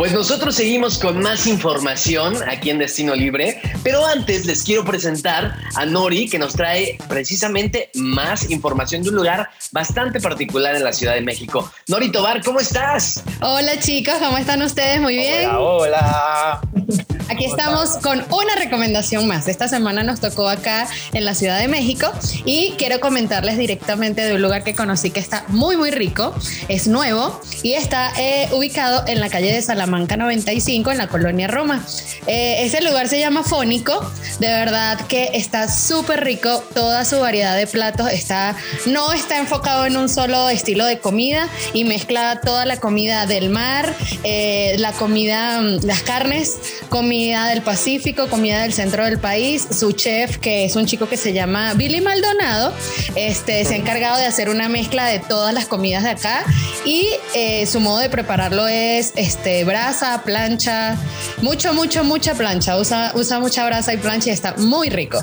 Pues 0.00 0.14
nosotros 0.14 0.54
seguimos 0.54 0.96
con 0.98 1.20
más 1.20 1.46
información 1.46 2.34
aquí 2.48 2.70
en 2.70 2.78
Destino 2.78 3.14
Libre, 3.14 3.60
pero 3.84 4.06
antes 4.06 4.46
les 4.46 4.62
quiero 4.62 4.82
presentar 4.82 5.54
a 5.76 5.84
Nori 5.84 6.26
que 6.26 6.38
nos 6.38 6.54
trae 6.54 6.96
precisamente 7.06 7.90
más 7.96 8.48
información 8.48 9.02
de 9.02 9.10
un 9.10 9.16
lugar 9.16 9.50
bastante 9.72 10.18
particular 10.18 10.74
en 10.74 10.84
la 10.84 10.94
Ciudad 10.94 11.16
de 11.16 11.20
México. 11.20 11.70
Nori 11.86 12.10
Tobar, 12.10 12.42
¿cómo 12.42 12.60
estás? 12.60 13.22
Hola 13.42 13.78
chicos, 13.78 14.14
¿cómo 14.20 14.38
están 14.38 14.62
ustedes? 14.62 15.02
Muy 15.02 15.16
bien. 15.16 15.50
Hola, 15.50 16.62
hola. 16.62 17.06
Aquí 17.30 17.44
estamos 17.44 17.90
con 17.98 18.24
una 18.32 18.56
recomendación 18.56 19.28
más. 19.28 19.46
Esta 19.46 19.68
semana 19.68 20.02
nos 20.02 20.18
tocó 20.18 20.48
acá 20.48 20.88
en 21.12 21.24
la 21.24 21.36
Ciudad 21.36 21.60
de 21.60 21.68
México 21.68 22.10
y 22.44 22.72
quiero 22.76 22.98
comentarles 22.98 23.56
directamente 23.56 24.22
de 24.22 24.34
un 24.34 24.42
lugar 24.42 24.64
que 24.64 24.74
conocí 24.74 25.12
que 25.12 25.20
está 25.20 25.44
muy, 25.46 25.76
muy 25.76 25.92
rico. 25.92 26.34
Es 26.66 26.88
nuevo 26.88 27.40
y 27.62 27.74
está 27.74 28.10
eh, 28.18 28.48
ubicado 28.52 29.04
en 29.06 29.20
la 29.20 29.28
calle 29.28 29.52
de 29.52 29.62
Salamanca 29.62 30.16
95 30.16 30.90
en 30.90 30.98
la 30.98 31.06
colonia 31.06 31.46
Roma. 31.46 31.86
Eh, 32.26 32.64
ese 32.64 32.82
lugar 32.82 33.06
se 33.06 33.20
llama 33.20 33.44
Fónico. 33.44 34.04
De 34.40 34.48
verdad 34.48 35.00
que 35.06 35.30
está 35.34 35.70
súper 35.70 36.24
rico. 36.24 36.64
Toda 36.74 37.04
su 37.04 37.20
variedad 37.20 37.56
de 37.56 37.68
platos 37.68 38.10
está, 38.10 38.56
no 38.86 39.12
está 39.12 39.38
enfocado 39.38 39.86
en 39.86 39.96
un 39.96 40.08
solo 40.08 40.48
estilo 40.48 40.84
de 40.84 40.98
comida 40.98 41.48
y 41.74 41.84
mezcla 41.84 42.40
toda 42.40 42.66
la 42.66 42.78
comida 42.78 43.26
del 43.26 43.50
mar, 43.50 43.94
eh, 44.24 44.74
la 44.78 44.90
comida, 44.94 45.60
mm, 45.60 45.84
las 45.84 46.02
carnes, 46.02 46.58
comida 46.88 47.19
comida 47.20 47.48
del 47.48 47.60
Pacífico, 47.60 48.28
comida 48.28 48.62
del 48.62 48.72
centro 48.72 49.04
del 49.04 49.18
país. 49.18 49.68
Su 49.72 49.92
chef, 49.92 50.38
que 50.38 50.64
es 50.64 50.74
un 50.74 50.86
chico 50.86 51.06
que 51.06 51.18
se 51.18 51.34
llama 51.34 51.74
Billy 51.74 52.00
Maldonado, 52.00 52.72
este, 53.14 53.62
se 53.66 53.74
ha 53.74 53.76
encargado 53.76 54.16
de 54.16 54.24
hacer 54.24 54.48
una 54.48 54.70
mezcla 54.70 55.04
de 55.04 55.18
todas 55.18 55.52
las 55.52 55.66
comidas 55.66 56.02
de 56.02 56.08
acá 56.08 56.46
y 56.86 57.10
eh, 57.34 57.66
su 57.66 57.78
modo 57.78 57.98
de 57.98 58.08
prepararlo 58.08 58.66
es 58.68 59.12
este, 59.16 59.64
brasa, 59.64 60.22
plancha, 60.24 60.96
mucho, 61.42 61.74
mucho, 61.74 62.04
mucha 62.04 62.32
plancha. 62.32 62.78
Usa, 62.78 63.12
usa 63.14 63.38
mucha 63.38 63.66
brasa 63.66 63.92
y 63.92 63.98
plancha 63.98 64.30
y 64.30 64.32
está 64.32 64.54
muy 64.56 64.88
rico. 64.88 65.22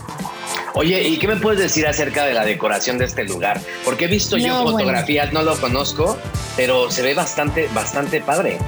Oye, 0.75 1.01
¿y 1.01 1.18
qué 1.18 1.27
me 1.27 1.38
puedes 1.38 1.60
decir 1.60 1.88
acerca 1.88 2.25
de 2.25 2.36
la 2.36 2.46
decoración 2.46 3.00
de 3.00 3.06
este 3.06 3.24
lugar? 3.24 3.60
Porque 3.84 4.06
he 4.06 4.08
visto 4.08 4.38
yo 4.38 4.62
fotografías, 4.62 5.34
no 5.34 5.42
lo 5.42 5.60
conozco, 5.60 6.16
pero 6.56 6.92
se 6.92 7.01
ve 7.01 7.16
bastante, 7.16 7.68
bastante 7.74 8.22
padre. 8.22 8.60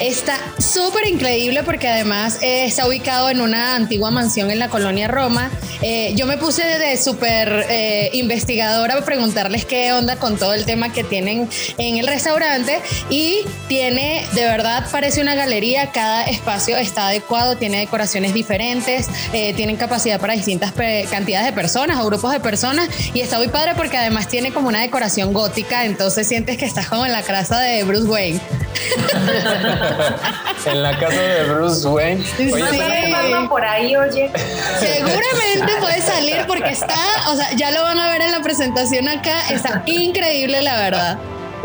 Está 0.00 0.38
súper 0.58 1.06
increíble 1.06 1.62
porque 1.62 1.88
además 1.88 2.38
eh, 2.42 2.64
está 2.64 2.86
ubicado 2.86 3.30
en 3.30 3.40
una 3.40 3.76
antigua 3.76 4.10
mansión 4.10 4.50
en 4.50 4.58
la 4.58 4.68
colonia 4.68 5.08
Roma. 5.08 5.50
Eh, 5.80 6.12
yo 6.16 6.26
me 6.26 6.36
puse 6.36 6.64
de 6.64 6.96
súper 6.96 7.66
eh, 7.68 8.10
investigadora 8.12 8.94
a 8.94 9.04
preguntarles 9.04 9.64
qué 9.64 9.92
onda 9.92 10.16
con 10.16 10.36
todo 10.36 10.54
el 10.54 10.64
tema 10.64 10.92
que 10.92 11.04
tienen 11.04 11.48
en 11.78 11.98
el 11.98 12.06
restaurante 12.06 12.80
y 13.10 13.40
tiene, 13.68 14.26
de 14.32 14.44
verdad, 14.44 14.86
parece 14.90 15.20
una 15.20 15.34
galería. 15.34 15.90
Cada 15.90 16.24
espacio 16.24 16.76
está 16.76 17.08
adecuado, 17.08 17.56
tiene 17.56 17.78
decoraciones 17.78 18.34
diferentes, 18.34 19.08
tienen 19.30 19.76
capacidad 19.76 20.20
para 20.20 20.34
distintas 20.34 20.72
cantidades 21.10 21.46
de 21.46 21.52
personas 21.52 21.98
o 21.98 22.06
grupos 22.06 22.32
de 22.32 22.40
personas 22.40 22.88
y 23.14 23.20
está 23.20 23.38
muy 23.38 23.48
padre 23.48 23.72
porque 23.76 23.96
además 23.96 24.28
tiene 24.28 24.52
como 24.52 24.68
una 24.68 24.80
decoración 24.80 25.32
gótica, 25.32 25.84
entonces 25.84 26.26
sientes 26.26 26.56
que 26.58 26.64
estás 26.64 26.88
como 26.88 27.04
en 27.06 27.12
la 27.12 27.22
casa 27.22 27.60
de 27.60 27.82
Bruce 27.84 28.06
Wayne. 28.06 28.40
en 30.66 30.82
la 30.82 30.98
casa 30.98 31.20
de 31.20 31.44
Bruce 31.44 31.86
Wayne. 31.86 32.24
Oye, 32.38 33.48
por 33.48 33.64
ahí, 33.64 33.96
oye. 33.96 34.30
Seguramente 34.78 35.72
puede 35.80 36.00
salir 36.00 36.44
porque 36.46 36.70
está, 36.70 36.94
o 37.30 37.36
sea, 37.36 37.52
ya 37.56 37.70
lo 37.70 37.82
van 37.82 37.98
a 37.98 38.10
ver 38.10 38.22
en 38.22 38.32
la 38.32 38.40
presentación 38.40 39.08
acá, 39.08 39.48
está 39.50 39.82
increíble 39.86 40.62
la 40.62 40.78
verdad. 40.78 41.18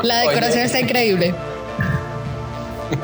La 0.04 0.20
decoración 0.20 0.64
está 0.64 0.80
increíble. 0.80 1.34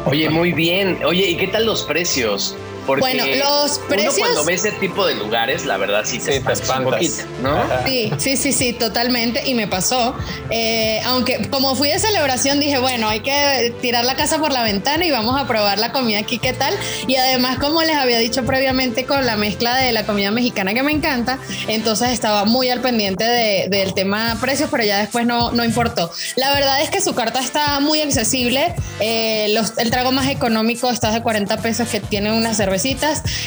Oye, 0.05 0.29
muy 0.29 0.51
bien. 0.51 0.99
Oye, 1.05 1.29
¿y 1.29 1.37
qué 1.37 1.47
tal 1.47 1.65
los 1.65 1.83
precios? 1.83 2.55
Bueno, 2.85 3.25
los 3.25 3.79
precios. 3.79 4.17
cuando 4.17 4.43
ve 4.45 4.53
ese 4.53 4.71
tipo 4.73 5.05
de 5.05 5.15
lugares, 5.15 5.65
la 5.65 5.77
verdad 5.77 6.03
sí 6.05 6.19
te, 6.19 6.41
sí, 6.41 6.71
un 6.77 6.83
poquito, 6.83 7.23
¿no? 7.41 7.63
Sí, 7.85 8.11
sí, 8.17 8.37
sí, 8.37 8.51
sí, 8.51 8.73
totalmente. 8.73 9.43
Y 9.45 9.53
me 9.53 9.67
pasó. 9.67 10.15
Eh, 10.49 11.01
aunque 11.05 11.49
como 11.49 11.75
fui 11.75 11.89
de 11.89 11.99
celebración, 11.99 12.59
dije, 12.59 12.79
bueno, 12.79 13.09
hay 13.09 13.21
que 13.21 13.73
tirar 13.81 14.05
la 14.05 14.15
casa 14.15 14.39
por 14.39 14.51
la 14.51 14.63
ventana 14.63 15.05
y 15.05 15.11
vamos 15.11 15.39
a 15.39 15.47
probar 15.47 15.79
la 15.79 15.91
comida 15.91 16.19
aquí, 16.19 16.39
¿qué 16.39 16.53
tal? 16.53 16.73
Y 17.07 17.15
además, 17.15 17.57
como 17.59 17.81
les 17.83 17.95
había 17.95 18.17
dicho 18.17 18.43
previamente, 18.43 19.05
con 19.05 19.25
la 19.25 19.35
mezcla 19.35 19.77
de 19.77 19.91
la 19.91 20.05
comida 20.05 20.31
mexicana 20.31 20.73
que 20.73 20.83
me 20.83 20.91
encanta, 20.91 21.39
entonces 21.67 22.09
estaba 22.09 22.45
muy 22.45 22.69
al 22.69 22.81
pendiente 22.81 23.23
del 23.23 23.93
tema 23.93 24.37
precios, 24.41 24.69
pero 24.71 24.83
ya 24.83 24.99
después 24.99 25.25
no, 25.25 25.51
no 25.51 25.63
importó. 25.63 26.11
La 26.35 26.53
verdad 26.53 26.81
es 26.81 26.89
que 26.89 27.01
su 27.01 27.13
carta 27.13 27.39
está 27.39 27.79
muy 27.79 28.01
accesible. 28.01 28.75
Eh, 28.99 29.55
el 29.77 29.91
trago 29.91 30.11
más 30.11 30.27
económico 30.27 30.89
está 30.89 31.11
de 31.11 31.21
40 31.21 31.57
pesos 31.57 31.87
que 31.87 31.99
tiene 31.99 32.31
una 32.31 32.53
cerveza 32.53 32.72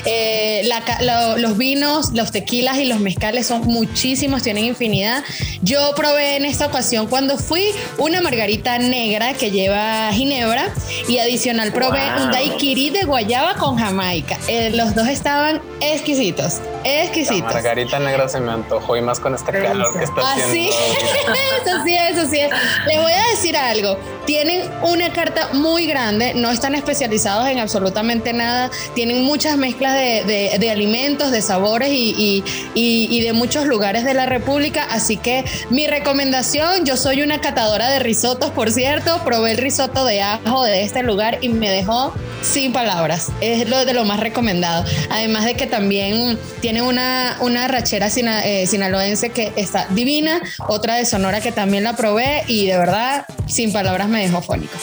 eh, 0.04 0.68
los 1.37 1.56
vinos, 1.56 2.12
los 2.12 2.33
tequilas 2.33 2.78
y 2.78 2.85
los 2.85 3.00
mezcales 3.00 3.47
son 3.47 3.62
muchísimos, 3.66 4.42
tienen 4.42 4.64
infinidad. 4.64 5.25
Yo 5.62 5.92
probé 5.95 6.37
en 6.37 6.45
esta 6.45 6.66
ocasión 6.66 7.06
cuando 7.06 7.38
fui 7.38 7.64
una 7.99 8.21
margarita 8.21 8.78
negra 8.78 9.35
que 9.35 9.50
lleva 9.50 10.11
ginebra 10.12 10.68
y 11.09 11.18
adicional 11.18 11.73
probé 11.73 12.00
un 12.23 12.30
daiquiri 12.30 12.90
de 12.90 13.04
guayaba 13.04 13.54
con 13.54 13.76
jamaica. 13.76 14.38
Eh, 14.49 14.71
los 14.71 14.95
dos 14.95 15.09
estaban 15.09 15.61
exquisitos, 15.80 16.61
exquisitos. 16.87 17.49
La 17.49 17.55
margarita 17.55 17.99
negra 17.99 18.28
se 18.28 18.40
me 18.40 18.52
antojó 18.52 18.97
y 18.97 19.02
más 19.02 19.21
con 19.21 19.35
este 19.35 19.52
calor 19.52 19.99
que 19.99 20.05
está 20.05 20.33
haciendo. 20.33 20.52
Así, 20.52 20.69
eso 21.66 21.85
sí 21.85 21.95
es, 21.95 22.16
eso 22.16 22.28
sí 22.31 22.40
es. 22.40 22.50
Les 22.87 23.00
voy 23.00 23.12
a 23.12 23.31
decir 23.31 23.57
algo. 23.57 23.99
Tienen 24.25 24.71
una 24.83 25.12
carta 25.12 25.50
muy 25.52 25.87
grande, 25.87 26.35
no 26.35 26.50
están 26.50 26.75
especializados 26.75 27.49
en 27.49 27.59
absolutamente 27.59 28.33
nada, 28.33 28.71
tienen 28.95 29.23
muchas 29.23 29.57
mezclas 29.57 29.95
de, 29.95 30.69
alimentos, 30.71 31.31
de 31.31 31.43
sabores 31.43 31.90
y, 31.93 32.43
de 32.75 33.33
muchos 33.33 33.66
lugares 33.66 34.05
de 34.05 34.14
la 34.14 34.26
República. 34.26 34.87
Así 34.90 35.16
que 35.16 35.45
mi 35.71 35.87
recomendación, 35.87 36.85
yo 36.85 36.97
soy 36.97 37.23
una 37.23 37.40
catadora 37.40 37.88
de 37.88 37.99
risotos, 37.99 38.50
por 38.50 38.71
cierto, 38.71 39.21
probé 39.25 39.52
el 39.52 39.59
risotto 39.59 40.05
de 40.05 40.23
ajo 40.23 40.64
de 40.64 40.83
este 40.83 41.02
lugar 41.02 41.38
y 41.40 41.49
me 41.49 41.71
dejó 41.71 42.12
sin 42.47 42.73
palabras. 42.73 43.29
Es 43.41 43.69
lo 43.69 43.85
de 43.85 43.93
lo 43.93 44.05
más 44.05 44.21
recomendado. 44.21 44.85
Además 45.11 45.45
de 45.45 45.55
que 45.55 45.67
también 45.67 46.38
tiene 46.61 46.83
una, 46.83 47.37
una 47.41 47.69
rachera 47.69 48.09
eh, 48.09 48.67
sinaloense 48.67 49.31
que 49.31 49.53
está 49.57 49.87
divina, 49.91 50.41
otra 50.69 50.95
de 50.97 51.05
Sonora 51.05 51.41
que 51.41 51.53
también 51.53 51.85
la 51.85 51.97
probé 51.97 52.45
y 52.47 52.67
de 52.67 52.79
verdad 52.79 53.26
sin 53.47 53.73
palabras 53.73 54.09
me 54.09 54.23
dejó 54.23 54.43
fónico. 54.43 54.76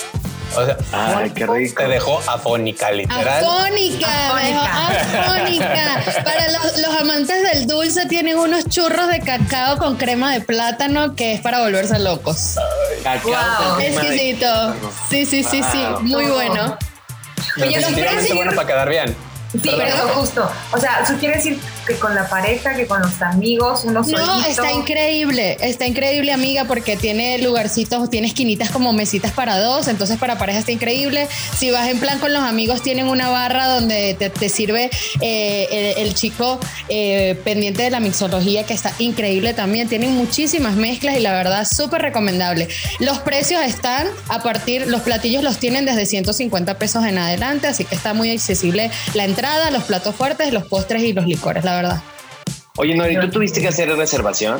O 0.56 0.66
sea, 0.66 0.78
Ay, 0.92 1.32
qué 1.32 1.48
rico. 1.48 1.82
Te 1.82 1.88
dejó 1.88 2.20
afónica, 2.20 2.92
literal. 2.92 3.44
Afónica, 3.44 4.34
me 4.36 4.44
dejó 4.50 4.62
afónica. 4.62 6.04
Para 6.24 6.52
los, 6.52 7.02
amantes 7.02 7.42
del 7.52 7.66
dulce, 7.66 8.06
tienen 8.06 8.38
unos 8.38 8.70
churros 8.70 9.08
de 9.08 9.20
cacao 9.22 9.78
con 9.78 9.98
crema 9.98 10.32
de 10.32 10.42
plátano 10.42 11.16
que 11.16 11.34
es 11.34 11.42
para 11.42 11.62
volverse 11.62 11.98
locos. 11.98 12.56
Cacao. 13.04 13.80
Exquisito. 13.80 14.76
Sí, 15.10 15.26
sí, 15.26 15.44
sí, 15.44 15.64
sí. 15.72 15.86
Muy 16.02 16.26
bueno. 16.26 16.78
Oye, 17.62 17.82
los 17.82 18.36
bueno 18.36 18.52
para 18.56 18.68
quedar 18.68 18.90
bien. 18.90 19.16
Sí, 19.52 19.72
pero 19.78 20.08
justo. 20.16 20.52
O 20.72 20.78
sea, 20.78 21.02
eso 21.04 21.16
quiere 21.20 21.36
decir 21.36 21.60
que 21.86 21.96
con 21.96 22.16
la 22.16 22.30
pareja, 22.30 22.76
que 22.76 22.88
con 22.88 23.02
los 23.02 23.22
amigos, 23.22 23.84
unos 23.86 24.08
No, 24.08 24.46
está 24.46 24.72
increíble, 24.72 25.58
está 25.62 25.86
increíble, 25.86 26.32
amiga, 26.32 26.66
porque 26.66 26.98
tiene 26.98 27.38
lugarcitos, 27.40 28.10
tiene 28.10 28.28
esquinitas 28.28 28.70
como 28.70 28.94
mesitas 28.94 29.32
para 29.32 29.60
dos, 29.60 29.88
entonces 29.88 30.18
para 30.18 30.38
pareja 30.38 30.60
está 30.60 30.72
increíble. 30.72 31.28
Si 31.58 31.72
vas 31.72 31.90
en 31.90 32.00
plan 32.00 32.20
con 32.20 32.34
los 32.34 32.44
amigos, 32.44 32.82
tienen 32.82 33.08
una 33.08 33.30
barra 33.30 33.68
donde 33.68 34.16
te, 34.16 34.50
sirve 34.50 34.90
eh, 35.22 35.96
el, 35.98 36.14
chico 36.14 36.60
eh, 36.90 37.40
pendiente 37.44 37.84
de 37.84 37.90
la 37.90 38.00
mixología, 38.00 38.66
que 38.66 38.74
está 38.74 38.94
increíble 39.00 39.54
también. 39.54 39.88
Tienen 39.88 40.16
muchísimas 40.16 40.76
mezclas 40.76 41.18
y 41.18 41.20
la 41.20 41.34
verdad, 41.34 41.68
súper 41.70 42.02
recomendable. 42.02 42.68
Los 43.00 43.20
precios 43.20 43.62
están 43.62 44.08
a 44.30 44.44
partir, 44.44 44.88
los 44.88 45.02
platillos 45.02 45.44
los 45.44 45.58
tienen 45.58 45.86
desde 45.86 46.06
150 46.06 46.78
pesos 46.78 47.06
en 47.06 47.18
adelante, 47.18 47.68
así 47.68 47.86
que 47.86 47.96
está 47.96 48.14
muy 48.14 48.32
accesible 48.32 48.92
la 49.14 49.26
entrada, 49.26 49.72
los 49.72 49.84
platos 49.84 50.16
fuertes, 50.16 50.54
los 50.54 50.66
postres 50.66 51.04
y 51.04 51.14
los 51.14 51.26
licores 51.26 51.64
verdad. 51.76 52.02
Oye, 52.76 52.96
Nori, 52.96 53.20
¿tú 53.20 53.30
tuviste 53.30 53.62
que 53.62 53.68
hacer 53.68 53.88
reservación? 53.96 54.60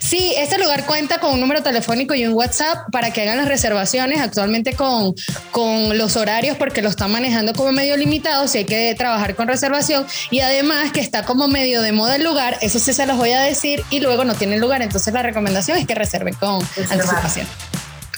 Sí, 0.00 0.34
este 0.36 0.58
lugar 0.58 0.84
cuenta 0.84 1.20
con 1.20 1.34
un 1.34 1.40
número 1.40 1.62
telefónico 1.62 2.12
y 2.12 2.26
un 2.26 2.34
WhatsApp 2.34 2.90
para 2.90 3.12
que 3.12 3.22
hagan 3.22 3.36
las 3.36 3.46
reservaciones 3.46 4.20
actualmente 4.20 4.74
con, 4.74 5.14
con 5.52 5.96
los 5.96 6.16
horarios 6.16 6.56
porque 6.56 6.82
lo 6.82 6.88
están 6.88 7.12
manejando 7.12 7.52
como 7.52 7.70
medio 7.70 7.96
limitado, 7.96 8.48
si 8.48 8.58
hay 8.58 8.64
que 8.64 8.92
trabajar 8.98 9.36
con 9.36 9.46
reservación 9.46 10.04
y 10.32 10.40
además 10.40 10.90
que 10.90 10.98
está 10.98 11.24
como 11.24 11.46
medio 11.46 11.82
de 11.82 11.92
moda 11.92 12.16
el 12.16 12.24
lugar, 12.24 12.58
eso 12.62 12.80
sí 12.80 12.92
se 12.92 13.06
los 13.06 13.16
voy 13.16 13.30
a 13.30 13.42
decir 13.42 13.84
y 13.90 14.00
luego 14.00 14.24
no 14.24 14.34
tienen 14.34 14.60
lugar, 14.60 14.82
entonces 14.82 15.14
la 15.14 15.22
recomendación 15.22 15.78
es 15.78 15.86
que 15.86 15.94
reserven 15.94 16.34
con 16.34 16.64
anticipación. 16.90 17.46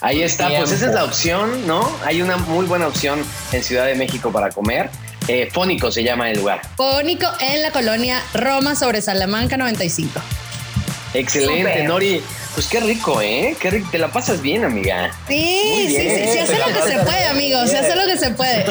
Ahí 0.01 0.23
está, 0.23 0.49
pues 0.49 0.71
esa 0.73 0.87
es 0.87 0.95
la 0.95 1.05
opción, 1.05 1.67
¿no? 1.67 1.87
Hay 2.05 2.23
una 2.23 2.37
muy 2.37 2.65
buena 2.67 2.87
opción 2.87 3.23
en 3.53 3.63
Ciudad 3.63 3.87
de 3.87 3.95
México 3.95 4.33
para 4.33 4.51
comer. 4.51 4.91
Eh, 5.29 5.49
Fónico 5.53 5.91
se 5.91 6.03
llama 6.05 6.31
el 6.31 6.39
lugar. 6.39 6.61
Fónico 6.77 7.27
en 7.41 7.63
la 7.63 7.71
colonia 7.71 8.23
Roma 8.35 8.75
sobre 8.75 9.01
Salamanca 9.01 9.57
95. 9.57 10.21
Excelente, 11.15 11.85
Nori. 11.85 12.23
Pues 12.55 12.69
qué 12.69 12.81
rico, 12.81 13.21
¿eh? 13.21 13.57
Qué 13.61 13.71
rico. 13.71 13.89
Te 13.91 13.99
la 13.99 14.09
pasas 14.09 14.41
bien, 14.41 14.65
amiga. 14.65 15.11
Sí, 15.27 15.87
sí, 15.89 15.97
sí, 15.97 16.33
sí. 16.33 16.39
hace 16.39 16.59
lo 16.59 16.67
que 16.67 16.83
se 16.83 16.99
puede, 16.99 17.27
amigo. 17.27 17.67
Se 17.67 17.79
hace 17.79 17.97
lo 17.97 18.07
que 18.07 18.17
se 18.17 18.31
puede. 18.31 18.65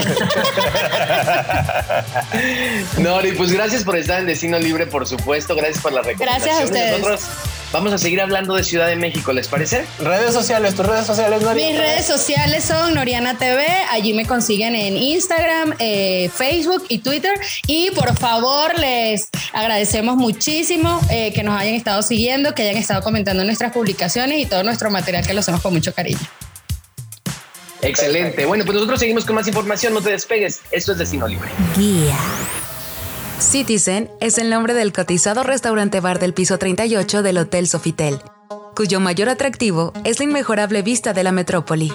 Nori, 2.98 3.34
pues 3.34 3.52
gracias 3.52 3.84
por 3.84 3.98
estar 3.98 4.20
en 4.20 4.28
Destino 4.28 4.58
Libre, 4.60 4.88
por 4.88 5.06
supuesto. 5.06 5.56
Gracias 5.56 5.82
por 5.82 5.92
la 5.92 6.02
recomendación. 6.02 6.46
Gracias 6.46 6.62
a 6.62 6.66
ustedes. 6.66 7.30
Vamos 7.74 7.92
a 7.92 7.98
seguir 7.98 8.22
hablando 8.22 8.54
de 8.54 8.64
Ciudad 8.64 8.86
de 8.86 8.96
México, 8.96 9.34
¿les 9.34 9.48
parece? 9.48 9.84
Redes 9.98 10.32
sociales, 10.32 10.76
tus 10.76 10.86
redes 10.86 11.08
sociales, 11.08 11.42
Noriana. 11.42 11.72
Mis 11.72 11.80
redes 11.80 12.06
sociales 12.06 12.64
son 12.64 12.94
Noriana 12.94 13.40
TV, 13.40 13.66
allí 13.90 14.14
me 14.14 14.28
consiguen 14.28 14.76
en 14.76 14.96
Instagram, 14.96 15.74
eh, 15.80 16.30
Facebook 16.36 16.86
y 16.88 17.00
Twitter. 17.00 17.34
Y 17.66 17.90
por 17.90 18.16
favor, 18.16 18.78
les 18.78 19.30
agradecemos 19.54 20.18
muchísimo 20.18 21.02
eh, 21.10 21.34
que 21.34 21.42
nos 21.42 21.60
hayan 21.60 21.74
estado 21.74 22.04
siguiendo, 22.04 22.54
que 22.54 22.62
hayan 22.62 22.78
estado 22.78 23.02
comentando 23.02 23.44
nuestras 23.44 23.74
publicaciones 23.74 24.38
y 24.38 24.46
todo 24.46 24.62
nuestro 24.62 24.92
material 24.92 25.26
que 25.26 25.34
lo 25.34 25.40
hacemos 25.40 25.60
con 25.60 25.74
mucho 25.74 25.96
cariño. 25.96 26.20
Excelente. 27.82 28.46
Bueno, 28.46 28.66
pues 28.66 28.76
nosotros 28.76 29.00
seguimos 29.00 29.26
con 29.26 29.34
más 29.36 29.48
información. 29.48 29.96
No 29.96 30.02
te 30.02 30.12
despegues. 30.12 30.62
Esto 30.70 30.92
es 30.92 31.00
Destino 31.00 31.28
Libre. 31.28 31.50
Guía. 31.76 32.16
Citizen 33.44 34.10
es 34.20 34.38
el 34.38 34.50
nombre 34.50 34.74
del 34.74 34.94
cotizado 34.94 35.44
restaurante 35.44 36.00
bar 36.00 36.18
del 36.18 36.34
piso 36.34 36.58
38 36.58 37.22
del 37.22 37.38
Hotel 37.38 37.68
Sofitel, 37.68 38.20
cuyo 38.76 39.00
mayor 39.00 39.30
atractivo 39.30 39.92
es 40.06 40.18
la 40.18 40.26
inmejorable 40.26 40.82
vista 40.82 41.14
de 41.14 41.24
la 41.24 41.32
metrópoli. 41.32 41.94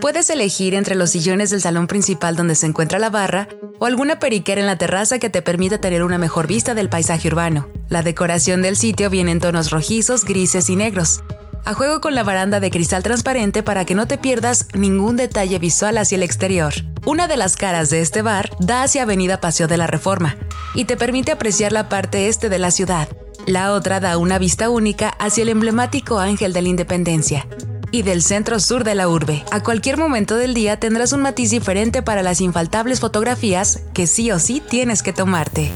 Puedes 0.00 0.28
elegir 0.30 0.74
entre 0.74 0.94
los 0.94 1.10
sillones 1.10 1.50
del 1.50 1.62
salón 1.62 1.86
principal 1.86 2.36
donde 2.36 2.54
se 2.54 2.66
encuentra 2.66 2.98
la 2.98 3.10
barra 3.10 3.48
o 3.78 3.86
alguna 3.86 4.18
periquera 4.18 4.60
en 4.60 4.66
la 4.66 4.78
terraza 4.78 5.18
que 5.18 5.30
te 5.30 5.42
permita 5.42 5.78
tener 5.78 6.04
una 6.04 6.18
mejor 6.18 6.46
vista 6.46 6.74
del 6.74 6.90
paisaje 6.90 7.28
urbano. 7.28 7.68
La 7.88 8.02
decoración 8.02 8.60
del 8.62 8.76
sitio 8.76 9.10
viene 9.10 9.32
en 9.32 9.40
tonos 9.40 9.70
rojizos, 9.70 10.24
grises 10.24 10.68
y 10.68 10.76
negros, 10.76 11.22
a 11.66 11.74
juego 11.74 12.00
con 12.00 12.14
la 12.14 12.22
baranda 12.22 12.60
de 12.60 12.70
cristal 12.70 13.02
transparente 13.02 13.64
para 13.64 13.84
que 13.84 13.96
no 13.96 14.06
te 14.06 14.18
pierdas 14.18 14.68
ningún 14.72 15.16
detalle 15.16 15.58
visual 15.58 15.98
hacia 15.98 16.14
el 16.14 16.22
exterior. 16.22 16.72
Una 17.04 17.26
de 17.26 17.36
las 17.36 17.56
caras 17.56 17.90
de 17.90 18.00
este 18.00 18.22
bar 18.22 18.50
da 18.60 18.84
hacia 18.84 19.02
Avenida 19.02 19.40
Paseo 19.40 19.66
de 19.66 19.76
la 19.76 19.88
Reforma 19.88 20.36
y 20.74 20.84
te 20.84 20.96
permite 20.96 21.32
apreciar 21.32 21.72
la 21.72 21.88
parte 21.88 22.28
este 22.28 22.48
de 22.48 22.60
la 22.60 22.70
ciudad. 22.70 23.08
La 23.46 23.72
otra 23.72 23.98
da 23.98 24.16
una 24.16 24.38
vista 24.38 24.70
única 24.70 25.08
hacia 25.18 25.42
el 25.42 25.48
emblemático 25.48 26.20
Ángel 26.20 26.52
de 26.52 26.62
la 26.62 26.68
Independencia 26.68 27.48
y 27.90 28.02
del 28.02 28.22
centro 28.22 28.60
sur 28.60 28.84
de 28.84 28.94
la 28.94 29.08
urbe. 29.08 29.44
A 29.50 29.60
cualquier 29.60 29.96
momento 29.96 30.36
del 30.36 30.54
día 30.54 30.78
tendrás 30.78 31.12
un 31.12 31.22
matiz 31.22 31.50
diferente 31.50 32.00
para 32.00 32.22
las 32.22 32.40
infaltables 32.40 33.00
fotografías 33.00 33.80
que 33.92 34.06
sí 34.06 34.30
o 34.30 34.38
sí 34.38 34.62
tienes 34.66 35.02
que 35.02 35.12
tomarte. 35.12 35.72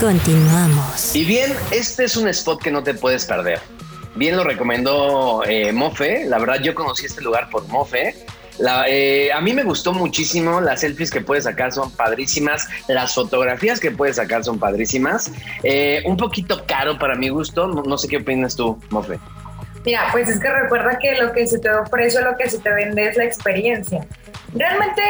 Continuamos. 0.00 1.16
Y 1.16 1.24
bien, 1.24 1.52
este 1.72 2.04
es 2.04 2.16
un 2.16 2.28
spot 2.28 2.62
que 2.62 2.70
no 2.70 2.84
te 2.84 2.94
puedes 2.94 3.24
perder. 3.24 3.60
Bien 4.14 4.36
lo 4.36 4.44
recomendó 4.44 5.42
eh, 5.46 5.72
Mofe. 5.72 6.24
La 6.24 6.38
verdad, 6.38 6.60
yo 6.62 6.74
conocí 6.74 7.06
este 7.06 7.22
lugar 7.22 7.48
por 7.50 7.66
Mofe. 7.68 8.14
Eh, 8.88 9.30
a 9.32 9.40
mí 9.40 9.52
me 9.52 9.62
gustó 9.62 9.92
muchísimo. 9.92 10.60
Las 10.60 10.80
selfies 10.80 11.10
que 11.10 11.20
puedes 11.20 11.44
sacar 11.44 11.72
son 11.72 11.90
padrísimas. 11.92 12.68
Las 12.88 13.14
fotografías 13.14 13.80
que 13.80 13.90
puedes 13.90 14.16
sacar 14.16 14.44
son 14.44 14.58
padrísimas. 14.58 15.30
Eh, 15.62 16.02
un 16.06 16.16
poquito 16.16 16.64
caro 16.66 16.98
para 16.98 17.14
mi 17.14 17.28
gusto. 17.28 17.68
No, 17.68 17.96
sé 17.96 18.08
qué 18.08 18.18
opinas 18.18 18.56
tú, 18.56 18.78
Mofe. 18.90 19.18
Mira, 19.84 20.08
pues 20.12 20.28
es 20.28 20.38
que 20.40 20.50
recuerda 20.50 20.98
que 20.98 21.14
lo 21.16 21.32
que 21.32 21.46
se 21.46 21.58
te 21.58 21.70
ofrece, 21.70 22.20
lo 22.20 22.36
que 22.36 22.50
se 22.50 22.58
te 22.58 22.70
vende 22.70 23.08
es 23.08 23.16
la 23.16 23.24
experiencia. 23.24 24.06
Realmente 24.52 25.02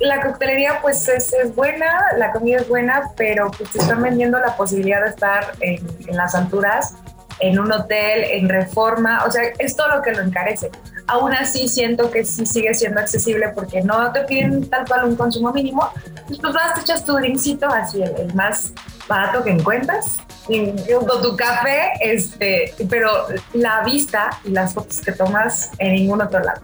la 0.00 0.20
coctelería 0.20 0.80
pues 0.80 1.06
es, 1.08 1.32
buena, 1.54 1.86
la 2.16 2.32
comida 2.32 2.56
es 2.56 2.68
buena, 2.68 3.10
pero 3.16 3.50
pues 3.56 3.70
te 3.70 3.78
están 3.78 4.02
vendiendo 4.02 4.40
la 4.40 4.56
posibilidad 4.56 5.04
de 5.04 5.10
estar 5.10 5.52
en 5.60 6.16
las 6.16 6.34
alturas 6.34 6.96
en 7.40 7.58
un 7.58 7.72
hotel, 7.72 8.24
en 8.24 8.48
reforma, 8.48 9.24
o 9.26 9.30
sea, 9.30 9.42
es 9.58 9.76
todo 9.76 9.88
lo 9.88 10.02
que 10.02 10.12
lo 10.12 10.22
encarece. 10.22 10.70
Aún 11.08 11.32
así 11.34 11.68
siento 11.68 12.10
que 12.10 12.24
sí 12.24 12.46
sigue 12.46 12.74
siendo 12.74 13.00
accesible 13.00 13.50
porque 13.54 13.82
no 13.82 14.12
te 14.12 14.24
piden 14.24 14.68
tal 14.68 14.86
cual 14.86 15.04
un 15.04 15.16
consumo 15.16 15.52
mínimo, 15.52 15.88
pues, 16.26 16.40
pues 16.40 16.52
vas, 16.52 16.74
te 16.74 16.80
echas 16.80 17.04
tu 17.04 17.14
drinkcito 17.14 17.66
así, 17.68 18.02
el, 18.02 18.34
más 18.34 18.72
barato 19.08 19.44
que 19.44 19.50
encuentras, 19.50 20.16
con 20.46 21.22
tu 21.22 21.36
café, 21.36 21.92
este, 22.00 22.74
pero 22.90 23.26
la 23.54 23.82
vista 23.82 24.30
y 24.44 24.50
las 24.50 24.74
fotos 24.74 25.00
que 25.00 25.12
tomas 25.12 25.70
en 25.78 25.94
ningún 25.94 26.22
otro 26.22 26.40
lado. 26.40 26.60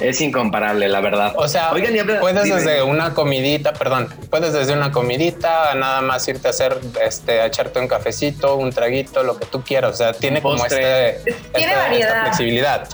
Es 0.00 0.20
incomparable, 0.20 0.88
la 0.88 1.00
verdad. 1.00 1.32
O 1.36 1.48
sea, 1.48 1.70
puedes 1.70 2.44
desde 2.44 2.82
una 2.82 3.14
comidita, 3.14 3.72
perdón, 3.72 4.08
puedes 4.30 4.52
desde 4.52 4.72
una 4.72 4.92
comidita 4.92 5.74
nada 5.74 6.00
más 6.00 6.26
irte 6.28 6.46
a 6.48 6.50
hacer, 6.50 6.78
este, 7.04 7.40
a 7.40 7.46
echarte 7.46 7.80
un 7.80 7.88
cafecito, 7.88 8.56
un 8.56 8.70
traguito, 8.70 9.22
lo 9.22 9.36
que 9.36 9.46
tú 9.46 9.62
quieras. 9.62 9.94
O 9.94 9.96
sea, 9.96 10.12
tiene 10.12 10.40
como 10.40 10.64
este, 10.64 11.20
tiene 11.54 11.76
variedad. 11.76 12.22
flexibilidad. 12.22 12.88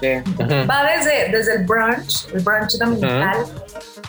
Va 0.69 0.85
desde, 0.85 1.31
desde 1.31 1.57
el 1.57 1.65
brunch, 1.65 2.29
el 2.33 2.41
brunch 2.41 2.73
dominical, 2.79 3.45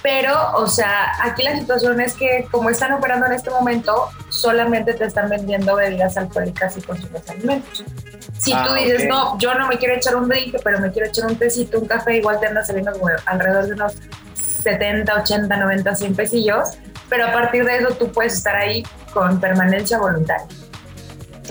pero, 0.01 0.55
o 0.55 0.67
sea, 0.67 1.11
aquí 1.21 1.43
la 1.43 1.57
situación 1.57 1.99
es 1.99 2.13
que 2.13 2.47
como 2.51 2.69
están 2.69 2.93
operando 2.93 3.25
en 3.25 3.33
este 3.33 3.49
momento, 3.49 4.09
solamente 4.29 4.93
te 4.93 5.05
están 5.05 5.29
vendiendo 5.29 5.75
bebidas 5.75 6.15
alcohólicas 6.17 6.77
y 6.77 6.81
consumes 6.81 7.29
alimentos. 7.29 7.83
Si 8.37 8.51
tú 8.51 8.57
ah, 8.57 8.75
dices, 8.75 9.05
no, 9.07 9.37
yo 9.39 9.53
no 9.55 9.67
me 9.67 9.77
quiero 9.77 9.95
echar 9.95 10.15
un 10.15 10.27
drink, 10.27 10.55
pero 10.63 10.79
me 10.79 10.91
quiero 10.91 11.07
echar 11.07 11.25
un 11.25 11.35
tecito, 11.35 11.79
un 11.79 11.87
café, 11.87 12.17
igual 12.17 12.39
te 12.39 12.47
andas 12.47 12.67
saliendo 12.67 12.91
alrededor 13.25 13.65
de 13.65 13.73
unos 13.73 13.93
70, 14.33 15.13
80, 15.21 15.55
90, 15.55 15.95
100 15.95 16.15
pesillos, 16.15 16.69
pero 17.09 17.27
a 17.27 17.31
partir 17.31 17.63
de 17.65 17.77
eso 17.77 17.89
tú 17.95 18.11
puedes 18.11 18.33
estar 18.33 18.55
ahí 18.55 18.83
con 19.13 19.39
permanencia 19.39 19.97
voluntaria. 19.97 20.47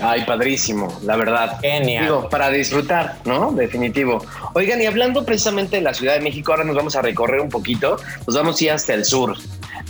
Ay, 0.01 0.25
padrísimo, 0.25 0.99
la 1.03 1.15
verdad. 1.15 1.57
Genial. 1.61 2.03
Digo, 2.03 2.29
para 2.29 2.49
disfrutar, 2.49 3.15
¿no? 3.23 3.51
Definitivo. 3.51 4.23
Oigan, 4.53 4.81
y 4.81 4.85
hablando 4.85 5.25
precisamente 5.25 5.77
de 5.77 5.81
la 5.81 5.93
Ciudad 5.93 6.13
de 6.13 6.19
México, 6.19 6.51
ahora 6.51 6.65
nos 6.65 6.75
vamos 6.75 6.95
a 6.95 7.01
recorrer 7.01 7.39
un 7.39 7.49
poquito, 7.49 7.97
nos 8.27 8.35
vamos 8.35 8.59
a 8.59 8.63
ir 8.63 8.71
hasta 8.71 8.93
el 8.93 9.05
sur 9.05 9.37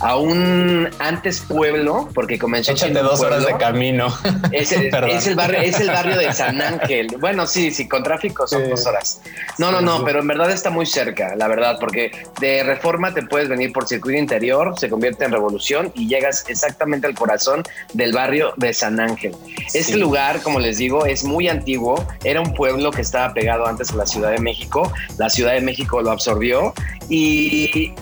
a 0.00 0.16
un 0.16 0.88
antes 0.98 1.40
pueblo, 1.40 2.08
porque 2.14 2.38
comenzó 2.38 2.72
Échate 2.72 2.94
dos 3.00 3.20
horas 3.20 3.46
de 3.46 3.56
camino. 3.56 4.08
Es 4.52 4.72
el, 4.72 4.86
es 4.86 5.26
el, 5.26 5.34
barrio, 5.34 5.60
es 5.60 5.80
el 5.80 5.88
barrio 5.88 6.16
de 6.16 6.32
San 6.32 6.60
Ángel. 6.62 7.08
Bueno, 7.18 7.46
sí, 7.46 7.70
sí, 7.70 7.88
con 7.88 8.02
tráfico 8.02 8.46
son 8.46 8.68
dos 8.68 8.86
horas. 8.86 9.20
No, 9.58 9.70
no, 9.70 9.80
no, 9.80 10.04
pero 10.04 10.20
en 10.20 10.26
verdad 10.26 10.50
está 10.50 10.70
muy 10.70 10.86
cerca, 10.86 11.34
la 11.36 11.48
verdad, 11.48 11.78
porque 11.80 12.12
de 12.40 12.62
reforma 12.62 13.12
te 13.12 13.22
puedes 13.22 13.48
venir 13.48 13.72
por 13.72 13.86
circuito 13.86 14.18
interior, 14.18 14.78
se 14.78 14.88
convierte 14.88 15.24
en 15.24 15.32
revolución 15.32 15.92
y 15.94 16.08
llegas 16.08 16.44
exactamente 16.48 17.06
al 17.06 17.14
corazón 17.14 17.62
del 17.92 18.12
barrio 18.12 18.54
de 18.56 18.72
San 18.72 19.00
Ángel. 19.00 19.34
Este 19.74 19.96
lugar, 19.96 20.42
como 20.42 20.60
les 20.60 20.78
digo, 20.78 21.06
es 21.06 21.24
muy 21.24 21.48
antiguo. 21.48 22.06
Era 22.24 22.40
un 22.40 22.54
pueblo 22.54 22.90
que 22.90 23.02
estaba 23.02 23.32
pegado 23.34 23.66
antes 23.66 23.90
a 23.90 23.96
la 23.96 24.06
Ciudad 24.06 24.30
de 24.30 24.38
México. 24.38 24.92
La 25.18 25.28
Ciudad 25.28 25.52
de 25.52 25.60
México 25.60 26.00
lo 26.02 26.10
absorbió 26.10 26.72
y 27.08 27.92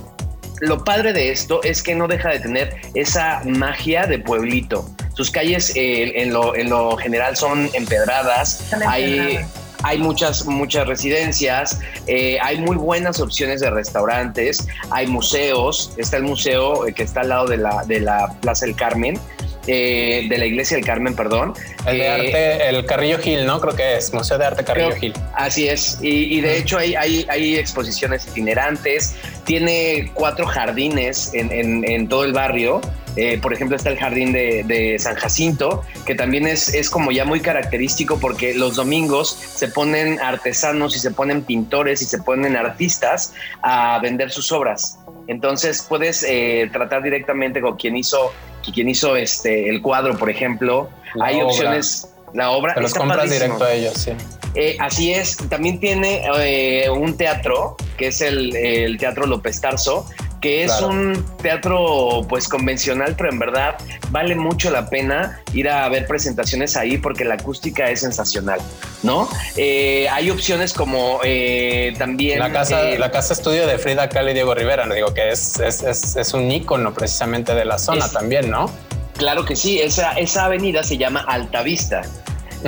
lo 0.60 0.84
padre 0.84 1.12
de 1.12 1.30
esto 1.30 1.62
es 1.62 1.82
que 1.82 1.94
no 1.94 2.08
deja 2.08 2.30
de 2.30 2.40
tener 2.40 2.76
esa 2.94 3.42
magia 3.44 4.06
de 4.06 4.18
pueblito. 4.18 4.88
Sus 5.14 5.30
calles 5.30 5.72
eh, 5.76 6.22
en, 6.22 6.32
lo, 6.32 6.96
general 6.96 7.36
son 7.36 7.70
empedradas, 7.72 8.72
hay, 8.86 9.38
hay 9.84 9.98
muchas, 9.98 10.46
muchas 10.46 10.88
residencias, 10.88 11.78
eh, 12.06 12.38
hay 12.42 12.58
muy 12.58 12.76
buenas 12.76 13.20
opciones 13.20 13.60
de 13.60 13.70
restaurantes, 13.70 14.66
hay 14.90 15.06
museos, 15.06 15.92
está 15.98 16.16
el 16.16 16.24
museo 16.24 16.86
eh, 16.86 16.92
que 16.92 17.04
está 17.04 17.20
al 17.20 17.28
lado 17.28 17.46
de 17.46 17.58
la, 17.58 17.84
de 17.86 18.00
la 18.00 18.34
Plaza 18.40 18.66
del 18.66 18.74
Carmen, 18.74 19.20
eh, 19.66 20.26
de 20.28 20.38
la 20.38 20.46
Iglesia 20.46 20.76
del 20.76 20.86
Carmen, 20.86 21.14
perdón. 21.14 21.54
El 21.86 21.98
de 21.98 22.08
arte, 22.08 22.68
el 22.68 22.86
Carrillo 22.86 23.18
Gil, 23.18 23.46
¿no? 23.46 23.60
Creo 23.60 23.74
que 23.74 23.96
es 23.96 24.12
Museo 24.12 24.38
de 24.38 24.46
Arte 24.46 24.64
Carrillo 24.64 24.94
Gil. 24.96 25.12
Así 25.34 25.68
es, 25.68 25.98
y, 26.02 26.40
de 26.40 26.58
hecho 26.58 26.78
hay, 26.78 26.94
hay, 26.94 27.56
exposiciones 27.56 28.26
itinerantes, 28.26 29.16
tiene 29.44 30.10
cuatro 30.14 30.46
jardines 30.46 31.30
en, 31.34 32.08
todo 32.08 32.24
el 32.24 32.32
barrio. 32.32 32.80
Eh, 33.16 33.38
por 33.38 33.52
ejemplo, 33.52 33.76
está 33.76 33.90
el 33.90 33.96
jardín 33.96 34.32
de, 34.32 34.96
San 34.98 35.14
Jacinto, 35.14 35.82
que 36.04 36.14
también 36.14 36.46
es, 36.46 36.74
es 36.74 36.90
como 36.90 37.12
ya 37.12 37.24
muy 37.24 37.40
característico 37.40 38.18
porque 38.18 38.54
los 38.54 38.74
domingos 38.76 39.38
se 39.54 39.68
ponen 39.68 40.20
artesanos 40.20 40.96
y 40.96 40.98
se 40.98 41.12
ponen 41.12 41.42
pintores 41.42 42.02
y 42.02 42.06
se 42.06 42.18
ponen 42.18 42.56
artistas 42.56 43.32
a 43.62 43.98
vender 44.00 44.30
sus 44.30 44.50
obras. 44.50 44.98
Entonces 45.26 45.84
puedes 45.88 46.24
eh, 46.28 46.68
tratar 46.72 47.02
directamente 47.02 47.60
con 47.60 47.76
quien 47.76 47.96
hizo 47.96 48.32
quien 48.72 48.88
hizo 48.88 49.16
este 49.16 49.68
el 49.68 49.82
cuadro, 49.82 50.16
por 50.16 50.30
ejemplo. 50.30 50.88
Hay 51.20 51.40
opciones, 51.40 52.08
la 52.32 52.50
obra. 52.50 52.74
Te 52.74 52.80
los 52.80 52.94
compras 52.94 53.30
directo 53.30 53.64
a 53.64 53.72
ellos, 53.72 53.94
sí. 53.94 54.12
Eh, 54.56 54.76
así 54.78 55.12
es, 55.12 55.36
también 55.48 55.80
tiene 55.80 56.22
eh, 56.38 56.88
un 56.88 57.16
teatro, 57.16 57.76
que 57.96 58.08
es 58.08 58.20
el, 58.20 58.54
el 58.54 58.98
Teatro 58.98 59.26
López 59.26 59.60
Tarso, 59.60 60.06
que 60.44 60.62
es 60.62 60.78
un 60.82 61.24
teatro 61.40 62.20
pues 62.28 62.48
convencional, 62.48 63.14
pero 63.16 63.30
en 63.30 63.38
verdad 63.38 63.76
vale 64.10 64.34
mucho 64.34 64.70
la 64.70 64.90
pena 64.90 65.40
ir 65.54 65.70
a 65.70 65.88
ver 65.88 66.06
presentaciones 66.06 66.76
ahí 66.76 66.98
porque 66.98 67.24
la 67.24 67.36
acústica 67.36 67.88
es 67.88 68.00
sensacional, 68.00 68.60
¿no? 69.02 69.26
Eh, 69.56 70.06
hay 70.10 70.28
opciones 70.28 70.74
como 70.74 71.20
eh, 71.24 71.94
también... 71.96 72.40
La 72.40 72.52
casa, 72.52 72.90
eh, 72.90 72.98
la 72.98 73.10
casa 73.10 73.32
estudio 73.32 73.66
de 73.66 73.78
Frida 73.78 74.10
Kahlo 74.10 74.32
y 74.32 74.34
Diego 74.34 74.54
Rivera, 74.54 74.84
¿no? 74.84 74.94
digo 74.94 75.14
que 75.14 75.30
es, 75.30 75.58
es, 75.60 75.82
es, 75.82 76.34
un 76.34 76.52
ícono 76.52 76.92
precisamente 76.92 77.54
de 77.54 77.64
la 77.64 77.78
zona 77.78 78.06
también, 78.10 78.50
¿no? 78.50 78.70
Claro 79.16 79.46
que 79.46 79.56
sí, 79.56 79.80
esa, 79.80 80.12
esa 80.12 80.44
avenida 80.44 80.82
se 80.82 80.98
llama 80.98 81.24
Altavista 81.26 82.02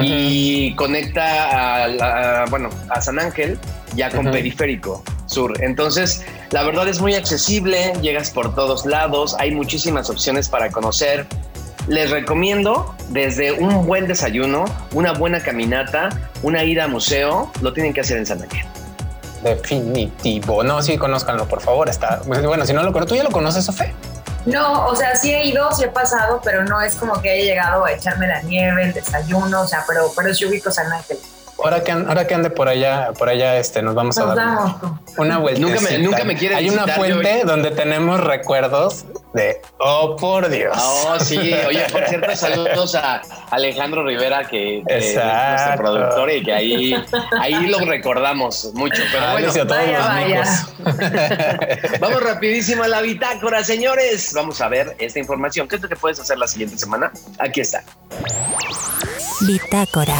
y 0.00 0.74
conecta 0.76 2.40
a, 2.42 2.46
bueno, 2.46 2.70
a 2.88 3.02
San 3.02 3.18
Ángel 3.18 3.58
ya 3.94 4.10
con 4.10 4.30
periférico 4.30 5.04
sur. 5.26 5.62
Entonces, 5.62 6.24
la 6.50 6.62
verdad 6.62 6.88
es 6.88 7.00
muy 7.00 7.14
accesible, 7.14 7.92
llegas 8.00 8.30
por 8.30 8.54
todos 8.54 8.86
lados, 8.86 9.36
hay 9.38 9.52
muchísimas 9.52 10.10
opciones 10.10 10.48
para 10.48 10.70
conocer. 10.70 11.26
Les 11.88 12.10
recomiendo 12.10 12.94
desde 13.10 13.52
un 13.52 13.86
buen 13.86 14.08
desayuno, 14.08 14.64
una 14.92 15.12
buena 15.12 15.40
caminata, 15.40 16.08
una 16.42 16.64
ida 16.64 16.84
a 16.84 16.88
museo, 16.88 17.52
lo 17.60 17.72
tienen 17.72 17.94
que 17.94 18.00
hacer 18.00 18.16
en 18.16 18.26
San 18.26 18.42
Ángel. 18.42 18.66
Definitivo. 19.42 20.64
No, 20.64 20.82
sí, 20.82 20.98
conózcanlo, 20.98 21.46
por 21.46 21.60
favor. 21.60 21.88
Está 21.88 22.22
bueno. 22.26 22.66
Si 22.66 22.72
no 22.72 22.82
lo 22.82 22.92
conoces, 22.92 23.08
¿tú 23.10 23.16
ya 23.16 23.22
lo 23.22 23.30
conoces, 23.30 23.64
Sofía? 23.64 23.92
No, 24.46 24.86
o 24.86 24.94
sea, 24.94 25.16
sí 25.16 25.32
he 25.32 25.46
ido, 25.46 25.70
sí 25.72 25.84
he 25.84 25.88
pasado, 25.88 26.40
pero 26.42 26.64
no 26.64 26.80
es 26.80 26.94
como 26.94 27.20
que 27.20 27.30
haya 27.30 27.44
llegado 27.44 27.84
a 27.84 27.92
echarme 27.92 28.28
la 28.28 28.42
nieve, 28.42 28.84
el 28.84 28.92
desayuno, 28.92 29.62
o 29.62 29.66
sea, 29.66 29.84
pero, 29.86 30.12
pero 30.16 30.32
sí 30.34 30.46
ubico 30.46 30.70
San 30.70 30.90
Ángel. 30.92 31.18
Ahora 31.58 31.82
que, 31.82 31.92
ahora 31.92 32.26
que 32.26 32.34
ande 32.34 32.50
por 32.50 32.68
allá, 32.68 33.12
por 33.18 33.28
allá, 33.28 33.56
este, 33.58 33.80
nos 33.80 33.94
vamos 33.94 34.18
a 34.18 34.26
dar 34.26 34.76
una 35.16 35.38
vuelta. 35.38 35.60
Nunca 35.60 35.80
me, 35.80 35.98
nunca 35.98 36.24
me 36.24 36.36
quiere 36.36 36.54
Hay 36.54 36.68
una 36.68 36.86
fuente 36.86 37.42
donde 37.44 37.70
tenemos 37.70 38.20
recuerdos 38.20 39.06
de, 39.32 39.62
oh, 39.78 40.16
por 40.16 40.48
Dios. 40.48 40.76
Oh, 40.78 41.18
sí. 41.18 41.38
Oye, 41.66 41.84
por 41.90 42.06
cierto, 42.06 42.36
saludos 42.36 42.94
a 42.94 43.22
Alejandro 43.50 44.04
Rivera, 44.04 44.44
que, 44.44 44.82
es 44.86 45.14
nuestro 45.14 45.76
productor 45.76 46.30
y 46.30 46.44
que 46.44 46.52
ahí, 46.52 47.04
ahí 47.40 47.66
lo 47.66 47.78
recordamos 47.80 48.72
mucho. 48.74 49.02
Pero 49.10 49.32
bueno, 49.32 49.48
a 49.50 49.66
todos 49.66 49.80
los 50.26 50.66
vamos 52.00 52.22
rapidísimo 52.22 52.82
a 52.82 52.88
la 52.88 53.00
bitácora, 53.00 53.64
señores. 53.64 54.32
Vamos 54.34 54.60
a 54.60 54.68
ver 54.68 54.94
esta 54.98 55.18
información. 55.18 55.68
¿Qué 55.68 55.76
es 55.76 55.82
lo 55.82 55.88
que 55.88 55.96
puedes 55.96 56.20
hacer 56.20 56.38
la 56.38 56.46
siguiente 56.46 56.78
semana? 56.78 57.10
Aquí 57.38 57.60
está. 57.62 57.82
Bitácora. 59.40 60.16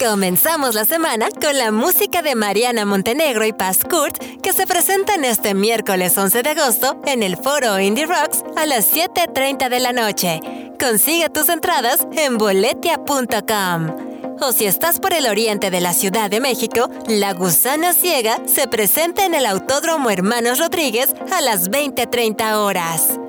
Comenzamos 0.00 0.74
la 0.74 0.86
semana 0.86 1.28
con 1.42 1.58
la 1.58 1.70
música 1.70 2.22
de 2.22 2.34
Mariana 2.34 2.86
Montenegro 2.86 3.44
y 3.44 3.52
Paz 3.52 3.80
Kurt, 3.84 4.16
que 4.40 4.54
se 4.54 4.66
presentan 4.66 5.26
este 5.26 5.52
miércoles 5.52 6.16
11 6.16 6.42
de 6.42 6.48
agosto 6.48 6.98
en 7.04 7.22
el 7.22 7.36
foro 7.36 7.78
Indie 7.78 8.06
Rocks 8.06 8.42
a 8.56 8.64
las 8.64 8.94
7.30 8.94 9.68
de 9.68 9.78
la 9.78 9.92
noche. 9.92 10.40
Consigue 10.80 11.28
tus 11.28 11.50
entradas 11.50 12.06
en 12.16 12.38
boletia.com. 12.38 14.38
O 14.40 14.52
si 14.52 14.64
estás 14.64 15.00
por 15.00 15.12
el 15.12 15.26
oriente 15.26 15.70
de 15.70 15.82
la 15.82 15.92
Ciudad 15.92 16.30
de 16.30 16.40
México, 16.40 16.88
La 17.06 17.34
Gusana 17.34 17.92
Ciega 17.92 18.38
se 18.46 18.68
presenta 18.68 19.26
en 19.26 19.34
el 19.34 19.44
Autódromo 19.44 20.08
Hermanos 20.08 20.60
Rodríguez 20.60 21.10
a 21.30 21.42
las 21.42 21.68
20:30 21.68 22.56
horas. 22.56 23.20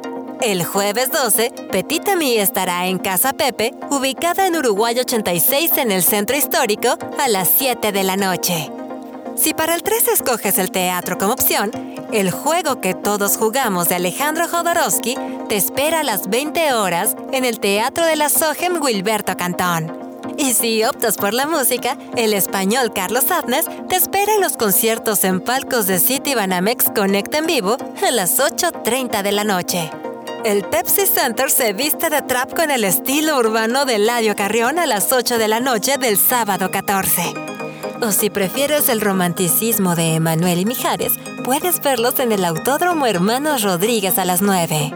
El 0.41 0.65
jueves 0.65 1.12
12, 1.12 1.51
Petita 1.71 2.15
Mí 2.15 2.36
estará 2.39 2.88
en 2.88 2.97
Casa 2.97 3.32
Pepe, 3.32 3.75
ubicada 3.91 4.47
en 4.47 4.56
Uruguay 4.56 4.97
86 4.97 5.77
en 5.77 5.91
el 5.91 6.01
centro 6.01 6.36
histórico, 6.36 6.97
a 7.19 7.27
las 7.27 7.47
7 7.47 7.91
de 7.91 8.04
la 8.04 8.17
noche. 8.17 8.71
Si 9.36 9.54
para 9.54 9.75
el 9.75 9.84
3 9.84 10.08
escoges 10.08 10.58
el 10.58 10.71
teatro 10.71 11.19
como 11.19 11.34
opción, 11.34 11.69
el 12.12 12.32
juego 12.32 12.82
que 12.82 12.95
todos 12.95 13.38
jugamos 13.38 13.88
de 13.88 13.95
Alejandro 13.95 14.47
Jodorowsky 14.47 15.15
te 15.47 15.58
espera 15.58 15.99
a 15.99 16.04
las 16.04 16.27
20 16.27 16.73
horas 16.73 17.15
en 17.32 17.45
el 17.45 17.60
Teatro 17.60 18.08
de 18.08 18.15
la 18.15 18.30
Sogem 18.30 18.82
Wilberto 18.82 19.38
Cantón. 19.38 19.95
Y 20.39 20.54
si 20.54 20.84
optas 20.84 21.17
por 21.17 21.36
la 21.36 21.45
música, 21.45 21.97
el 22.17 22.34
español 22.34 22.93
Carlos 22.93 23.30
Adnes 23.30 23.67
te 23.88 23.95
espera 23.95 24.34
en 24.34 24.41
los 24.41 24.58
conciertos 24.58 25.23
en 25.23 25.39
palcos 25.39 25.86
de 25.86 25.99
City 25.99 26.34
Banamex 26.34 26.86
Connect 26.95 27.36
en 27.36 27.45
vivo 27.45 27.77
a 28.04 28.10
las 28.10 28.39
8.30 28.39 29.21
de 29.21 29.32
la 29.34 29.43
noche. 29.43 29.91
El 30.43 30.63
Pepsi 30.63 31.06
Center 31.06 31.51
se 31.51 31.71
viste 31.73 32.10
de 32.10 32.23
trap 32.23 32.56
con 32.56 32.71
el 32.71 32.84
estilo 32.84 33.38
urbano 33.38 33.86
de 33.86 33.99
Ladio 33.99 34.36
Carrión 34.36 34.80
a 34.80 34.88
las 34.88 35.12
8 35.12 35.38
de 35.38 35.47
la 35.47 35.60
noche 35.60 35.97
del 35.99 36.17
sábado 36.17 36.71
14. 36.71 37.34
O 38.01 38.12
si 38.12 38.32
prefieres 38.32 38.89
el 38.89 39.01
romanticismo 39.01 39.95
de 39.95 40.15
Emanuel 40.15 40.60
y 40.60 40.65
Mijares, 40.65 41.13
puedes 41.45 41.80
verlos 41.82 42.19
en 42.19 42.32
el 42.32 42.43
Autódromo 42.43 43.06
Hermanos 43.06 43.62
Rodríguez 43.62 44.17
a 44.17 44.25
las 44.25 44.41
9. 44.41 44.91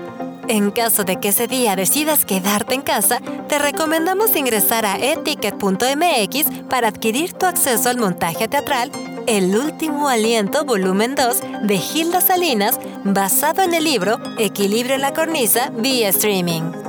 En 0.47 0.71
caso 0.71 1.03
de 1.03 1.19
que 1.19 1.27
ese 1.27 1.47
día 1.47 1.75
decidas 1.75 2.25
quedarte 2.25 2.73
en 2.73 2.81
casa, 2.81 3.19
te 3.47 3.59
recomendamos 3.59 4.35
ingresar 4.35 4.87
a 4.87 4.97
eticket.mx 4.97 6.63
para 6.67 6.87
adquirir 6.87 7.33
tu 7.33 7.45
acceso 7.45 7.89
al 7.89 7.97
montaje 7.97 8.47
teatral 8.47 8.91
El 9.27 9.55
último 9.55 10.07
aliento 10.07 10.65
volumen 10.65 11.15
2 11.15 11.41
de 11.63 11.77
Gilda 11.77 12.21
Salinas, 12.21 12.79
basado 13.03 13.63
en 13.63 13.73
el 13.73 13.83
libro 13.83 14.19
Equilibrio 14.37 14.95
en 14.95 15.01
la 15.01 15.13
cornisa 15.13 15.71
vía 15.75 16.09
streaming 16.09 16.85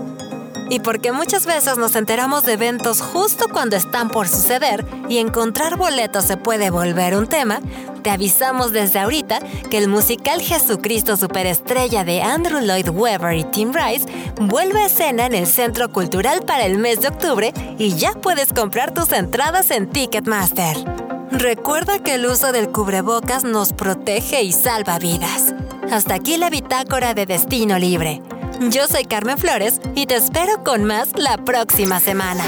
y 0.68 0.80
porque 0.80 1.12
muchas 1.12 1.46
veces 1.46 1.78
nos 1.78 1.94
enteramos 1.94 2.42
de 2.44 2.54
eventos 2.54 3.00
justo 3.00 3.46
cuando 3.48 3.76
están 3.76 4.08
por 4.08 4.28
suceder 4.28 4.84
y 5.08 5.18
encontrar 5.18 5.76
boletos 5.76 6.24
se 6.24 6.36
puede 6.36 6.70
volver 6.70 7.16
un 7.16 7.26
tema, 7.26 7.60
te 8.02 8.10
avisamos 8.10 8.72
desde 8.72 8.98
ahorita 8.98 9.38
que 9.70 9.78
el 9.78 9.88
musical 9.88 10.40
Jesucristo 10.40 11.16
Superestrella 11.16 12.04
de 12.04 12.22
Andrew 12.22 12.60
Lloyd 12.60 12.88
Webber 12.88 13.36
y 13.36 13.44
Tim 13.44 13.72
Rice 13.72 14.06
vuelve 14.40 14.82
a 14.82 14.86
escena 14.86 15.26
en 15.26 15.34
el 15.34 15.46
Centro 15.46 15.90
Cultural 15.92 16.42
para 16.42 16.66
el 16.66 16.78
mes 16.78 17.00
de 17.00 17.08
octubre 17.08 17.52
y 17.78 17.94
ya 17.94 18.12
puedes 18.12 18.52
comprar 18.52 18.92
tus 18.92 19.12
entradas 19.12 19.70
en 19.70 19.88
Ticketmaster. 19.88 21.05
Recuerda 21.30 21.98
que 21.98 22.14
el 22.14 22.26
uso 22.26 22.52
del 22.52 22.70
cubrebocas 22.70 23.42
nos 23.42 23.72
protege 23.72 24.42
y 24.42 24.52
salva 24.52 24.98
vidas. 24.98 25.54
Hasta 25.90 26.14
aquí 26.14 26.36
la 26.36 26.50
bitácora 26.50 27.14
de 27.14 27.26
Destino 27.26 27.78
Libre. 27.78 28.22
Yo 28.70 28.86
soy 28.86 29.04
Carmen 29.04 29.36
Flores 29.36 29.80
y 29.94 30.06
te 30.06 30.14
espero 30.14 30.62
con 30.64 30.84
más 30.84 31.10
la 31.16 31.36
próxima 31.38 31.98
semana. 32.00 32.44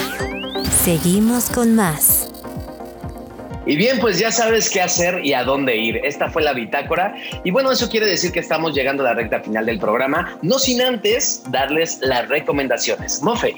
Seguimos 0.84 1.50
con 1.50 1.74
más. 1.74 2.30
Y 3.66 3.76
bien, 3.76 3.98
pues 3.98 4.18
ya 4.18 4.30
sabes 4.32 4.70
qué 4.70 4.80
hacer 4.80 5.24
y 5.24 5.34
a 5.34 5.44
dónde 5.44 5.76
ir. 5.76 5.96
Esta 6.04 6.30
fue 6.30 6.42
la 6.42 6.54
bitácora. 6.54 7.14
Y 7.44 7.50
bueno, 7.50 7.70
eso 7.72 7.90
quiere 7.90 8.06
decir 8.06 8.32
que 8.32 8.40
estamos 8.40 8.74
llegando 8.74 9.02
a 9.02 9.08
la 9.08 9.14
recta 9.14 9.40
final 9.40 9.66
del 9.66 9.78
programa, 9.78 10.38
no 10.40 10.58
sin 10.58 10.80
antes 10.80 11.42
darles 11.50 11.98
las 12.00 12.28
recomendaciones. 12.28 13.22
Mofe. 13.22 13.56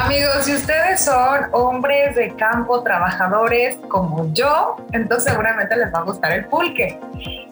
Amigos, 0.00 0.44
si 0.44 0.54
ustedes 0.54 1.04
son 1.04 1.46
hombres 1.52 2.16
de 2.16 2.34
campo, 2.34 2.82
trabajadores 2.82 3.78
como 3.88 4.26
yo, 4.32 4.76
entonces 4.92 5.30
seguramente 5.30 5.76
les 5.76 5.94
va 5.94 6.00
a 6.00 6.02
gustar 6.02 6.32
el 6.32 6.46
pulque. 6.46 6.98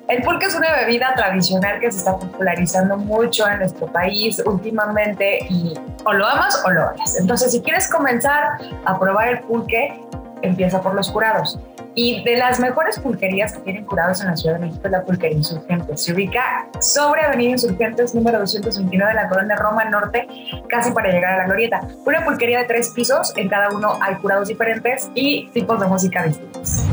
El 0.09 0.23
pulque 0.23 0.47
es 0.47 0.55
una 0.57 0.73
bebida 0.73 1.15
tradicional 1.15 1.79
que 1.79 1.91
se 1.93 1.99
está 1.99 2.19
popularizando 2.19 2.97
mucho 2.97 3.49
en 3.49 3.61
nuestro 3.61 3.87
país 3.87 4.43
últimamente 4.45 5.47
y 5.49 5.75
o 6.05 6.13
lo 6.13 6.27
amas 6.27 6.61
o 6.67 6.71
lo 6.71 6.91
odias. 6.91 7.17
Entonces, 7.17 7.53
si 7.53 7.63
quieres 7.63 7.89
comenzar 7.89 8.59
a 8.85 8.99
probar 8.99 9.29
el 9.29 9.41
pulque, 9.41 10.01
empieza 10.43 10.83
por 10.83 10.95
los 10.95 11.11
curados. 11.11 11.59
Y 11.95 12.25
de 12.25 12.37
las 12.37 12.59
mejores 12.59 12.99
pulquerías 12.99 13.53
que 13.53 13.61
tienen 13.61 13.85
curados 13.85 14.21
en 14.23 14.29
la 14.29 14.37
Ciudad 14.37 14.55
de 14.59 14.67
México 14.67 14.81
es 14.85 14.91
la 14.91 15.05
Pulquería 15.05 15.37
Insurgentes. 15.37 16.03
Se 16.03 16.15
ubica 16.15 16.69
sobre 16.81 17.23
Avenida 17.23 17.51
Insurgentes, 17.51 18.15
número 18.15 18.39
229 18.39 19.13
de 19.13 19.15
la 19.15 19.29
Colonia 19.29 19.57
Roma 19.57 19.85
Norte, 19.85 20.27
casi 20.69 20.91
para 20.93 21.11
llegar 21.11 21.35
a 21.35 21.39
la 21.39 21.45
Glorieta. 21.45 21.81
Una 22.07 22.25
pulquería 22.25 22.61
de 22.61 22.65
tres 22.65 22.91
pisos, 22.95 23.33
en 23.37 23.49
cada 23.49 23.69
uno 23.69 23.99
hay 24.01 24.15
curados 24.17 24.49
diferentes 24.49 25.11
y 25.15 25.49
tipos 25.49 25.79
de 25.81 25.87
música 25.87 26.23
distintos. 26.23 26.85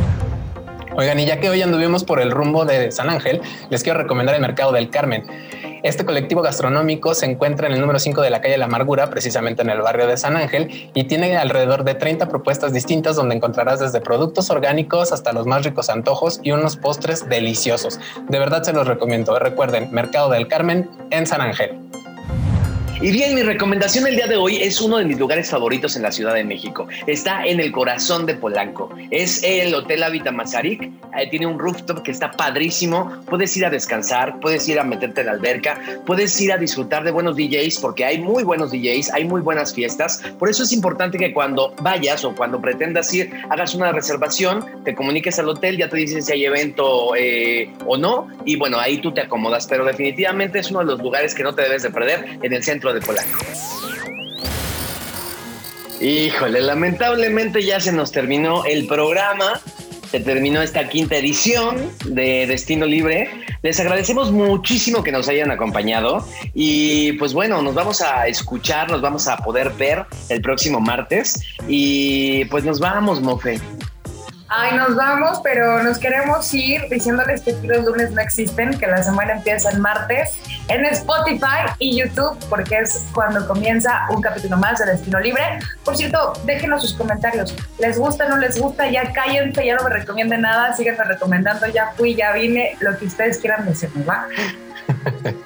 Oigan, 0.96 1.18
y 1.18 1.26
ya 1.26 1.40
que 1.40 1.50
hoy 1.50 1.62
anduvimos 1.62 2.04
por 2.04 2.20
el 2.20 2.32
rumbo 2.32 2.66
de 2.66 2.92
San 2.92 3.10
Ángel, 3.10 3.42
les 3.70 3.84
quiero 3.84 4.00
recomendar 4.00 4.36
el 4.36 4.42
Mercado 4.42 4.74
del 4.74 4.90
Carmen. 4.90 5.24
Este 5.84 6.06
colectivo 6.06 6.42
gastronómico 6.42 7.14
se 7.14 7.26
encuentra 7.26 7.68
en 7.68 7.74
el 7.74 7.82
número 7.82 8.00
5 8.00 8.22
de 8.22 8.30
la 8.30 8.42
calle 8.42 8.58
La 8.58 8.66
Amargura, 8.66 9.10
precisamente 9.10 9.62
en 9.62 9.70
el 9.70 9.82
barrio 9.82 10.08
de 10.08 10.18
San 10.18 10.36
Ángel, 10.36 10.92
y 10.94 11.06
tiene 11.06 11.38
alrededor 11.38 11.84
de 11.84 11.96
30 11.96 12.28
propuestas 12.28 12.74
distintas 12.74 13.16
donde 13.16 13.36
encontrarás 13.36 13.80
desde 13.80 14.02
productos 14.02 14.50
orgánicos 14.50 15.12
hasta 15.12 15.34
los 15.34 15.46
más 15.46 15.64
ricos 15.64 15.90
antojos 15.90 16.42
y 16.44 16.52
unos 16.52 16.76
postres 16.76 17.30
deliciosos. 17.30 18.00
De 18.28 18.40
verdad 18.40 18.64
se 18.64 18.74
los 18.74 18.88
recomiendo. 18.88 19.38
Recuerden, 19.40 19.90
Mercado 19.92 20.30
del 20.30 20.48
Carmen 20.48 20.90
en 21.12 21.26
San 21.26 21.42
Ángel. 21.42 21.89
Y 23.02 23.12
bien, 23.12 23.34
mi 23.34 23.44
recomendación 23.44 24.06
el 24.08 24.18
día 24.18 24.28
de 24.28 24.36
hoy 24.36 24.58
es 24.58 24.82
uno 24.82 24.98
de 24.98 25.06
mis 25.06 25.18
lugares 25.18 25.50
favoritos 25.50 25.96
en 25.96 26.02
la 26.02 26.12
Ciudad 26.12 26.34
de 26.34 26.44
México. 26.44 26.86
Está 27.08 27.46
en 27.46 27.62
el 27.62 27.72
corazón 27.72 28.26
de 28.26 28.36
Polanco. 28.36 28.90
Es 29.10 29.42
el 29.42 29.74
Hotel 29.74 30.04
Habita 30.04 30.34
Mazarik. 30.34 30.84
Eh, 31.18 31.30
tiene 31.32 31.48
un 31.48 31.58
rooftop 31.58 32.04
que 32.04 32.12
está 32.12 32.30
padrísimo. 32.32 33.10
Puedes 33.30 33.56
ir 33.56 33.66
a 33.66 33.70
descansar, 33.70 34.38
puedes 34.42 34.68
ir 34.68 34.82
a 34.82 34.84
meterte 34.84 35.22
en 35.22 35.28
la 35.28 35.32
alberca, 35.32 35.80
puedes 36.06 36.40
ir 36.42 36.52
a 36.52 36.58
disfrutar 36.58 37.06
de 37.06 37.12
buenos 37.12 37.38
DJs 37.38 37.80
porque 37.80 38.04
hay 38.04 38.20
muy 38.20 38.44
buenos 38.44 38.70
DJs, 38.72 39.14
hay 39.14 39.24
muy 39.24 39.40
buenas 39.40 39.74
fiestas. 39.74 40.22
Por 40.38 40.50
eso 40.50 40.64
es 40.64 40.74
importante 40.74 41.18
que 41.18 41.32
cuando 41.34 41.74
vayas 41.82 42.26
o 42.26 42.36
cuando 42.36 42.60
pretendas 42.60 43.14
ir, 43.14 43.32
hagas 43.50 43.76
una 43.76 43.94
reservación, 43.94 44.66
te 44.84 44.94
comuniques 44.94 45.40
al 45.40 45.48
hotel, 45.48 45.78
ya 45.78 45.88
te 45.88 45.96
dicen 45.96 46.22
si 46.22 46.34
hay 46.34 46.44
evento 46.44 47.16
eh, 47.16 47.72
o 47.86 47.96
no. 47.96 48.28
Y 48.44 48.58
bueno, 48.58 48.78
ahí 48.78 48.98
tú 48.98 49.14
te 49.14 49.22
acomodas. 49.22 49.68
Pero 49.68 49.86
definitivamente 49.86 50.60
es 50.60 50.70
uno 50.70 50.80
de 50.80 50.86
los 50.86 51.00
lugares 51.00 51.34
que 51.34 51.44
no 51.44 51.56
te 51.56 51.62
debes 51.62 51.84
de 51.84 51.92
perder 51.92 52.40
en 52.44 52.52
el 52.52 52.62
centro 52.62 52.89
de 52.94 53.02
Polanco. 53.02 53.40
Híjole, 56.02 56.62
lamentablemente 56.62 57.64
ya 57.64 57.80
se 57.80 57.92
nos 57.92 58.12
terminó 58.12 58.64
el 58.64 58.88
programa, 58.88 59.60
se 60.10 60.22
terminó 60.22 60.62
esta 60.62 60.88
quinta 60.88 61.18
edición 61.18 61.92
de 62.06 62.48
Destino 62.48 62.86
Libre. 62.86 63.30
Les 63.64 63.80
agradecemos 63.82 64.32
muchísimo 64.32 65.04
que 65.04 65.12
nos 65.12 65.28
hayan 65.28 65.52
acompañado 65.52 66.26
y 66.54 67.12
pues 67.14 67.34
bueno, 67.34 67.62
nos 67.62 67.76
vamos 67.76 68.02
a 68.02 68.28
escuchar, 68.28 68.90
nos 68.90 69.02
vamos 69.02 69.28
a 69.28 69.38
poder 69.38 69.72
ver 69.72 70.06
el 70.30 70.42
próximo 70.42 70.80
martes 70.80 71.44
y 71.68 72.46
pues 72.46 72.64
nos 72.64 72.80
vamos, 72.80 73.22
Mofe. 73.22 73.60
Ay, 74.52 74.76
nos 74.76 74.96
vamos, 74.96 75.42
pero 75.44 75.84
nos 75.84 76.00
queremos 76.00 76.52
ir 76.56 76.82
diciéndoles 76.90 77.44
que 77.44 77.54
los 77.64 77.86
lunes 77.86 78.10
no 78.12 78.20
existen, 78.20 78.76
que 78.80 78.88
la 78.88 79.04
semana 79.04 79.34
empieza 79.34 79.70
el 79.70 79.80
martes 79.80 80.42
en 80.68 80.86
Spotify 80.86 81.70
y 81.78 82.00
YouTube, 82.00 82.36
porque 82.50 82.80
es 82.80 83.06
cuando 83.14 83.48
comienza 83.48 84.08
un 84.10 84.24
capítulo 84.24 84.58
más 84.58 84.80
de 84.80 84.88
Destino 84.88 85.20
Libre. 85.20 85.60
Por 85.86 85.96
cierto, 85.96 86.34
déjenos 86.46 86.82
sus 86.82 86.96
comentarios. 86.96 87.56
¿Les 87.78 88.00
gusta, 88.00 88.28
no 88.28 88.38
les 88.38 88.60
gusta? 88.60 88.90
Ya 88.90 89.14
cállense, 89.14 89.64
ya 89.64 89.76
no 89.76 89.84
me 89.84 89.92
recomienden 89.92 90.42
nada, 90.42 90.74
síganme 90.74 91.04
recomendando, 91.04 91.68
ya 91.68 91.92
fui, 91.96 92.16
ya 92.16 92.32
vine, 92.32 92.76
lo 92.80 92.98
que 92.98 93.06
ustedes 93.06 93.38
quieran 93.38 93.66
decirme, 93.66 94.04
¿va? 94.04 94.28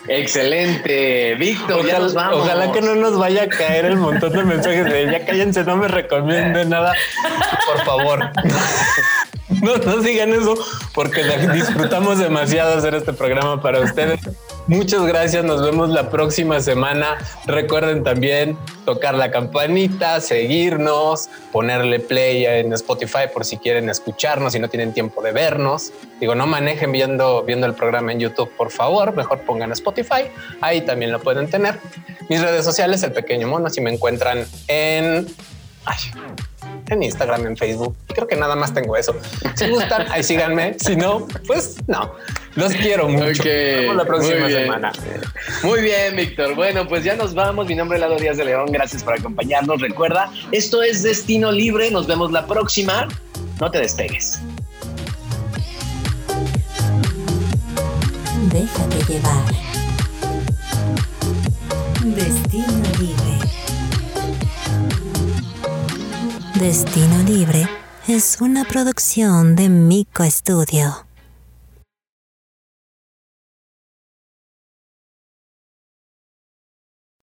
Excelente, 0.08 1.36
Víctor, 1.36 1.86
ya 1.86 2.00
nos 2.00 2.14
vamos. 2.14 2.42
Ojalá 2.42 2.72
que 2.72 2.82
no 2.82 2.96
nos 2.96 3.18
vaya 3.18 3.44
a 3.44 3.48
caer 3.48 3.86
el 3.86 3.98
montón 3.98 4.32
de 4.32 4.44
mensajes 4.44 4.86
de 4.86 5.12
ya 5.12 5.26
cállense, 5.26 5.64
no 5.64 5.78
me 5.78 5.88
recomienden 5.88 6.70
nada, 6.70 6.94
por 7.68 7.86
favor. 7.86 8.32
No, 9.50 9.76
no 9.78 10.02
sigan 10.02 10.34
eso 10.34 10.56
porque 10.94 11.24
disfrutamos 11.54 12.18
demasiado 12.18 12.78
hacer 12.78 12.96
este 12.96 13.14
programa 13.14 13.62
para 13.62 13.82
ustedes. 13.82 14.22
Muchas 14.68 15.06
gracias, 15.06 15.44
nos 15.44 15.62
vemos 15.62 15.90
la 15.90 16.10
próxima 16.10 16.62
semana. 16.62 17.18
Recuerden 17.46 18.04
también 18.04 18.58
tocar 18.86 19.16
la 19.16 19.30
campanita, 19.30 20.22
seguirnos, 20.22 21.30
ponerle 21.52 22.00
play 22.00 22.46
en 22.46 22.72
Spotify 22.72 23.28
por 23.34 23.44
si 23.44 23.58
quieren 23.58 23.90
escucharnos 23.90 24.56
y 24.56 24.60
no 24.60 24.70
tienen 24.70 24.94
tiempo 24.94 25.22
de 25.22 25.34
vernos. 25.34 25.92
Digo, 26.22 26.34
no 26.34 26.48
manejen 26.48 26.94
viendo, 26.94 27.44
viendo 27.44 27.68
el 27.68 27.74
programa 27.74 28.14
en 28.14 28.22
YouTube, 28.22 28.50
por 28.56 28.72
favor, 28.72 29.14
mejor 29.14 29.42
pongan 29.42 29.74
Spotify, 29.74 30.30
ahí 30.62 30.82
también 30.82 31.12
lo 31.12 31.20
pueden 31.20 31.50
tener. 31.50 31.78
Mis 32.30 32.42
redes 32.42 32.64
sociales, 32.64 33.04
el 33.04 33.12
pequeño 33.12 33.50
mono, 33.50 33.70
si 33.70 33.82
me 33.82 33.92
encuentran 33.92 34.46
en... 34.70 35.28
en 36.94 37.04
Instagram, 37.04 37.46
en 37.48 37.58
Facebook. 37.58 37.96
Creo 38.08 38.28
que 38.28 38.36
nada 38.36 38.56
más 38.56 38.74
tengo 38.74 38.96
eso. 38.96 39.16
Si 39.56 39.70
gustan, 39.70 40.06
ahí 40.12 40.24
síganme. 40.24 40.76
Si 40.80 40.96
no, 40.96 41.28
pues 41.48 41.78
no. 41.88 42.14
Los 42.56 42.74
quiero 42.74 43.10
mucho. 43.10 43.26
Nos 43.26 43.44
vemos 43.44 43.96
la 43.96 44.06
próxima 44.06 44.48
semana. 44.48 44.92
Muy 45.64 45.82
bien, 45.82 46.16
Víctor. 46.16 46.56
Bueno, 46.56 46.88
pues 46.88 47.04
ya 47.04 47.16
nos 47.16 47.34
vamos. 47.34 47.68
Mi 47.68 47.76
nombre 47.76 47.98
es 47.98 48.02
Lado 48.02 48.16
Díaz 48.18 48.38
de 48.38 48.46
León. 48.46 48.72
Gracias 48.72 49.04
por 49.04 49.14
acompañarnos. 49.14 49.82
Recuerda, 49.82 50.32
esto 50.52 50.84
es 50.84 51.04
Destino 51.04 51.52
Libre. 51.52 51.90
Nos 51.92 52.08
vemos 52.08 52.32
la 52.32 52.46
próxima. 52.46 53.08
No 53.60 53.72
te 53.72 53.80
despegues. 53.80 54.40
Déjate 58.52 59.14
llevar. 59.14 59.46
Destino 62.04 62.84
Libre. 63.00 63.33
Destino 66.64 67.22
Libre 67.24 67.68
es 68.08 68.40
una 68.40 68.64
producción 68.64 69.58
de 69.58 69.68
Mico 69.68 70.24
Studio. 70.24 71.06